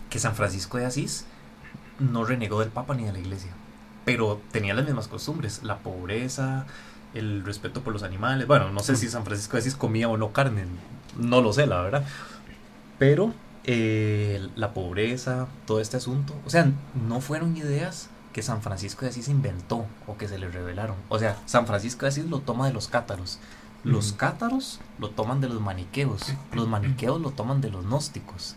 Que 0.09 0.19
San 0.19 0.35
Francisco 0.35 0.77
de 0.77 0.85
Asís 0.85 1.25
no 1.99 2.23
renegó 2.25 2.59
del 2.59 2.69
Papa 2.69 2.93
ni 2.95 3.03
de 3.05 3.13
la 3.13 3.19
Iglesia. 3.19 3.51
Pero 4.05 4.41
tenía 4.51 4.73
las 4.73 4.85
mismas 4.85 5.07
costumbres. 5.07 5.61
La 5.63 5.77
pobreza, 5.79 6.65
el 7.13 7.43
respeto 7.45 7.81
por 7.81 7.93
los 7.93 8.03
animales. 8.03 8.47
Bueno, 8.47 8.71
no 8.71 8.79
sé 8.81 8.95
si 8.95 9.09
San 9.09 9.25
Francisco 9.25 9.53
de 9.53 9.61
Asís 9.61 9.75
comía 9.75 10.07
o 10.09 10.17
no 10.17 10.31
carne, 10.31 10.65
no 11.17 11.41
lo 11.41 11.53
sé, 11.53 11.65
la 11.67 11.81
verdad. 11.81 12.03
Pero 12.99 13.33
eh, 13.63 14.47
la 14.55 14.73
pobreza, 14.73 15.47
todo 15.65 15.79
este 15.81 15.97
asunto, 15.97 16.33
o 16.45 16.49
sea, 16.49 16.71
no 17.07 17.21
fueron 17.21 17.55
ideas 17.57 18.09
que 18.33 18.41
San 18.41 18.61
Francisco 18.61 19.01
de 19.01 19.09
Asís 19.09 19.27
inventó 19.27 19.85
o 20.07 20.17
que 20.17 20.27
se 20.27 20.39
le 20.39 20.49
revelaron. 20.49 20.95
O 21.09 21.19
sea, 21.19 21.37
San 21.45 21.67
Francisco 21.67 22.05
de 22.05 22.09
Asís 22.09 22.25
lo 22.25 22.39
toma 22.39 22.67
de 22.67 22.73
los 22.73 22.87
cátaros. 22.87 23.39
Los 23.83 24.13
cátaros 24.13 24.79
lo 24.99 25.09
toman 25.09 25.41
de 25.41 25.49
los 25.49 25.59
maniqueos. 25.59 26.33
Los 26.53 26.67
maniqueos 26.67 27.19
lo 27.19 27.31
toman 27.31 27.61
de 27.61 27.71
los 27.71 27.85
gnósticos. 27.85 28.55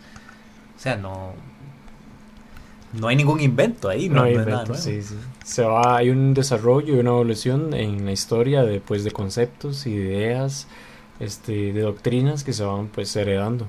O 0.77 0.81
sea, 0.81 0.97
no. 0.97 1.33
No 2.93 3.09
hay 3.09 3.17
ningún 3.17 3.41
invento 3.41 3.89
ahí, 3.89 4.09
no, 4.09 4.23
hay 4.23 4.35
invento, 4.35 4.73
sí, 4.77 5.03
sí. 5.03 5.17
Se 5.43 5.65
va, 5.65 5.97
hay 5.97 6.11
un 6.11 6.33
desarrollo 6.33 6.95
y 6.95 7.01
una 7.01 7.11
evolución 7.11 7.75
en 7.75 8.05
la 8.05 8.13
historia 8.13 8.63
de, 8.63 8.81
pues, 8.81 9.03
de 9.03 9.11
conceptos, 9.11 9.87
ideas, 9.89 10.69
este, 11.19 11.73
de 11.73 11.81
doctrinas 11.81 12.45
que 12.45 12.53
se 12.53 12.63
van 12.63 12.87
pues 12.87 13.17
heredando. 13.17 13.67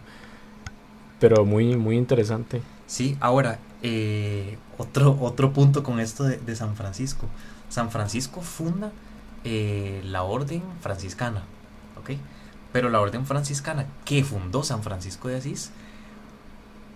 Pero 1.20 1.46
muy, 1.46 1.76
muy 1.78 1.98
interesante. 1.98 2.62
Sí, 2.88 3.18
ahora, 3.20 3.60
eh, 3.82 4.58
otro, 4.78 5.18
otro 5.22 5.54
punto 5.54 5.84
con 5.84 6.00
esto 6.00 6.24
de, 6.24 6.56
San 6.56 6.76
Francisco. 6.76 7.28
San 7.70 7.92
Francisco 7.92 8.42
funda 8.42 8.92
eh, 9.44 10.02
la 10.04 10.24
orden 10.24 10.64
franciscana, 10.82 11.44
¿ok? 12.00 12.12
Pero 12.72 12.90
la 12.90 13.00
orden 13.00 13.26
franciscana 13.26 13.86
que 14.04 14.24
fundó 14.24 14.64
San 14.64 14.84
Francisco 14.84 15.28
de 15.30 15.38
Asís 15.38 15.72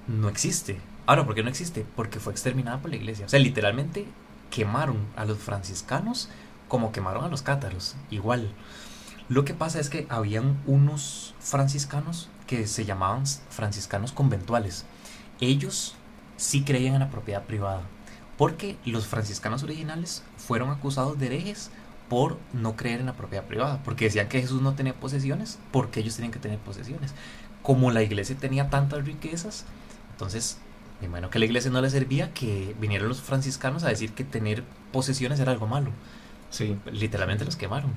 no 0.07 0.29
existe. 0.29 0.79
Ahora, 1.05 1.25
¿por 1.25 1.35
qué 1.35 1.43
no 1.43 1.49
existe? 1.49 1.85
Porque 1.95 2.19
fue 2.19 2.33
exterminada 2.33 2.79
por 2.79 2.91
la 2.91 2.97
iglesia. 2.97 3.25
O 3.25 3.29
sea, 3.29 3.39
literalmente 3.39 4.05
quemaron 4.51 4.97
a 5.15 5.25
los 5.25 5.37
franciscanos 5.37 6.29
como 6.67 6.91
quemaron 6.91 7.25
a 7.25 7.29
los 7.29 7.41
cátaros, 7.41 7.95
igual. 8.11 8.51
Lo 9.29 9.45
que 9.45 9.53
pasa 9.53 9.79
es 9.79 9.89
que 9.89 10.07
habían 10.09 10.59
unos 10.65 11.35
franciscanos 11.39 12.29
que 12.47 12.65
se 12.65 12.83
llamaban 12.83 13.25
franciscanos 13.49 14.11
conventuales. 14.11 14.85
Ellos 15.39 15.95
sí 16.35 16.63
creían 16.63 16.95
en 16.95 17.01
la 17.01 17.11
propiedad 17.11 17.43
privada, 17.43 17.83
porque 18.37 18.75
los 18.85 19.05
franciscanos 19.05 19.61
originales 19.61 20.23
fueron 20.37 20.71
acusados 20.71 21.19
de 21.19 21.27
herejes 21.27 21.69
por 22.09 22.39
no 22.53 22.75
creer 22.75 23.01
en 23.01 23.05
la 23.05 23.13
propiedad 23.13 23.45
privada, 23.45 23.83
porque 23.83 24.05
decían 24.05 24.29
que 24.29 24.41
Jesús 24.41 24.63
no 24.63 24.73
tenía 24.73 24.95
posesiones, 24.95 25.59
porque 25.71 25.99
ellos 25.99 26.15
tenían 26.15 26.31
que 26.31 26.39
tener 26.39 26.57
posesiones. 26.57 27.13
Como 27.61 27.91
la 27.91 28.01
iglesia 28.01 28.35
tenía 28.35 28.71
tantas 28.71 29.05
riquezas, 29.05 29.65
entonces, 30.09 30.57
me 31.01 31.05
imagino 31.05 31.29
que 31.29 31.37
a 31.37 31.39
la 31.39 31.45
iglesia 31.45 31.69
no 31.69 31.81
le 31.81 31.89
servía 31.91 32.33
que 32.33 32.75
vinieran 32.79 33.07
los 33.07 33.21
franciscanos 33.21 33.83
a 33.83 33.89
decir 33.89 34.13
que 34.13 34.23
tener 34.23 34.63
posesiones 34.91 35.39
era 35.39 35.51
algo 35.51 35.67
malo. 35.67 35.91
Sí. 36.49 36.77
Literalmente 36.91 37.45
los 37.45 37.55
quemaron. 37.55 37.93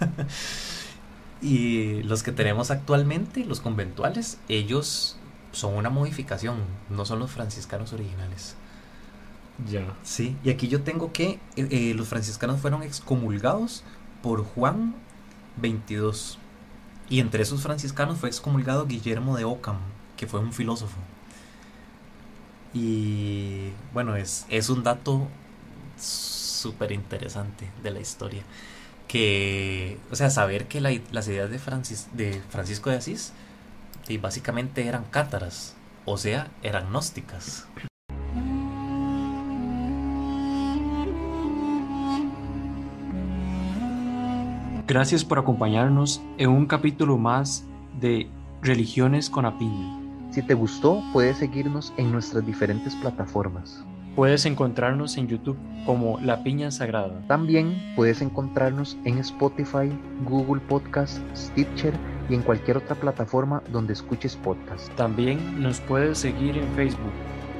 y 1.42 2.02
los 2.02 2.22
que 2.22 2.32
tenemos 2.32 2.70
actualmente, 2.70 3.44
los 3.44 3.60
conventuales, 3.60 4.38
ellos 4.48 5.16
son 5.52 5.74
una 5.74 5.90
modificación, 5.90 6.58
no 6.88 7.04
son 7.04 7.18
los 7.18 7.30
franciscanos 7.30 7.92
originales. 7.92 8.56
Ya. 9.68 9.94
Sí, 10.02 10.36
y 10.42 10.50
aquí 10.50 10.68
yo 10.68 10.82
tengo 10.82 11.12
que 11.12 11.38
eh, 11.56 11.68
eh, 11.70 11.94
los 11.94 12.08
franciscanos 12.08 12.60
fueron 12.60 12.82
excomulgados 12.82 13.84
por 14.22 14.44
Juan 14.44 14.94
22. 15.56 16.38
Y 17.08 17.20
entre 17.20 17.42
esos 17.42 17.62
franciscanos 17.62 18.18
fue 18.18 18.28
excomulgado 18.28 18.86
Guillermo 18.86 19.36
de 19.36 19.44
Ockham, 19.44 19.78
que 20.16 20.26
fue 20.26 20.40
un 20.40 20.52
filósofo. 20.52 20.96
Y 22.72 23.70
bueno, 23.92 24.16
es, 24.16 24.46
es 24.48 24.70
un 24.70 24.82
dato 24.84 25.26
súper 25.98 26.92
interesante 26.92 27.70
de 27.82 27.90
la 27.90 28.00
historia. 28.00 28.42
Que, 29.10 29.98
o 30.12 30.14
sea, 30.14 30.30
saber 30.30 30.68
que 30.68 30.80
las 30.80 31.26
ideas 31.26 31.50
de, 31.50 31.58
Francis, 31.58 32.06
de 32.12 32.40
Francisco 32.48 32.90
de 32.90 32.96
Asís 32.96 33.32
y 34.06 34.18
básicamente 34.18 34.86
eran 34.86 35.02
cátaras, 35.10 35.74
o 36.04 36.16
sea, 36.16 36.46
eran 36.62 36.90
gnósticas. 36.90 37.66
Gracias 44.86 45.24
por 45.24 45.40
acompañarnos 45.40 46.22
en 46.38 46.50
un 46.50 46.66
capítulo 46.66 47.18
más 47.18 47.64
de 48.00 48.28
Religiones 48.62 49.28
con 49.28 49.44
Apiña. 49.44 49.98
Si 50.30 50.40
te 50.42 50.54
gustó, 50.54 51.02
puedes 51.12 51.38
seguirnos 51.38 51.92
en 51.96 52.12
nuestras 52.12 52.46
diferentes 52.46 52.94
plataformas. 52.94 53.84
Puedes 54.16 54.44
encontrarnos 54.44 55.16
en 55.16 55.28
YouTube 55.28 55.56
como 55.86 56.18
La 56.20 56.42
Piña 56.42 56.70
Sagrada. 56.70 57.22
También 57.26 57.94
puedes 57.96 58.20
encontrarnos 58.20 58.98
en 59.04 59.16
Spotify, 59.18 59.88
Google 60.24 60.60
Podcast, 60.60 61.18
Stitcher 61.34 61.94
y 62.28 62.34
en 62.34 62.42
cualquier 62.42 62.76
otra 62.76 62.96
plataforma 62.96 63.62
donde 63.72 63.94
escuches 63.94 64.36
podcast. 64.36 64.94
También 64.96 65.62
nos 65.62 65.80
puedes 65.80 66.18
seguir 66.18 66.58
en 66.58 66.68
Facebook 66.74 67.12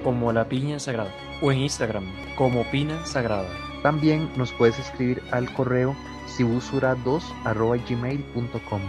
como 0.04 0.32
La 0.32 0.48
Piña 0.48 0.78
Sagrada 0.78 1.14
o 1.40 1.50
en 1.52 1.60
Instagram 1.60 2.04
como 2.36 2.64
Pina 2.70 3.06
Sagrada. 3.06 3.48
También 3.82 4.28
nos 4.36 4.52
puedes 4.52 4.78
escribir 4.78 5.22
al 5.30 5.50
correo 5.54 5.96
sibusura2.gmail.com 6.36 8.80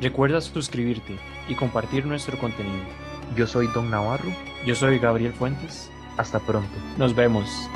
Recuerda 0.00 0.40
suscribirte 0.40 1.18
y 1.48 1.54
compartir 1.54 2.06
nuestro 2.06 2.38
contenido. 2.38 2.82
Yo 3.36 3.46
soy 3.46 3.66
Don 3.68 3.88
Navarro. 3.90 4.32
Yo 4.66 4.74
soy 4.74 4.98
Gabriel 4.98 5.32
Fuentes. 5.32 5.91
Hasta 6.16 6.38
pronto. 6.38 6.68
Nos 6.98 7.14
vemos. 7.14 7.68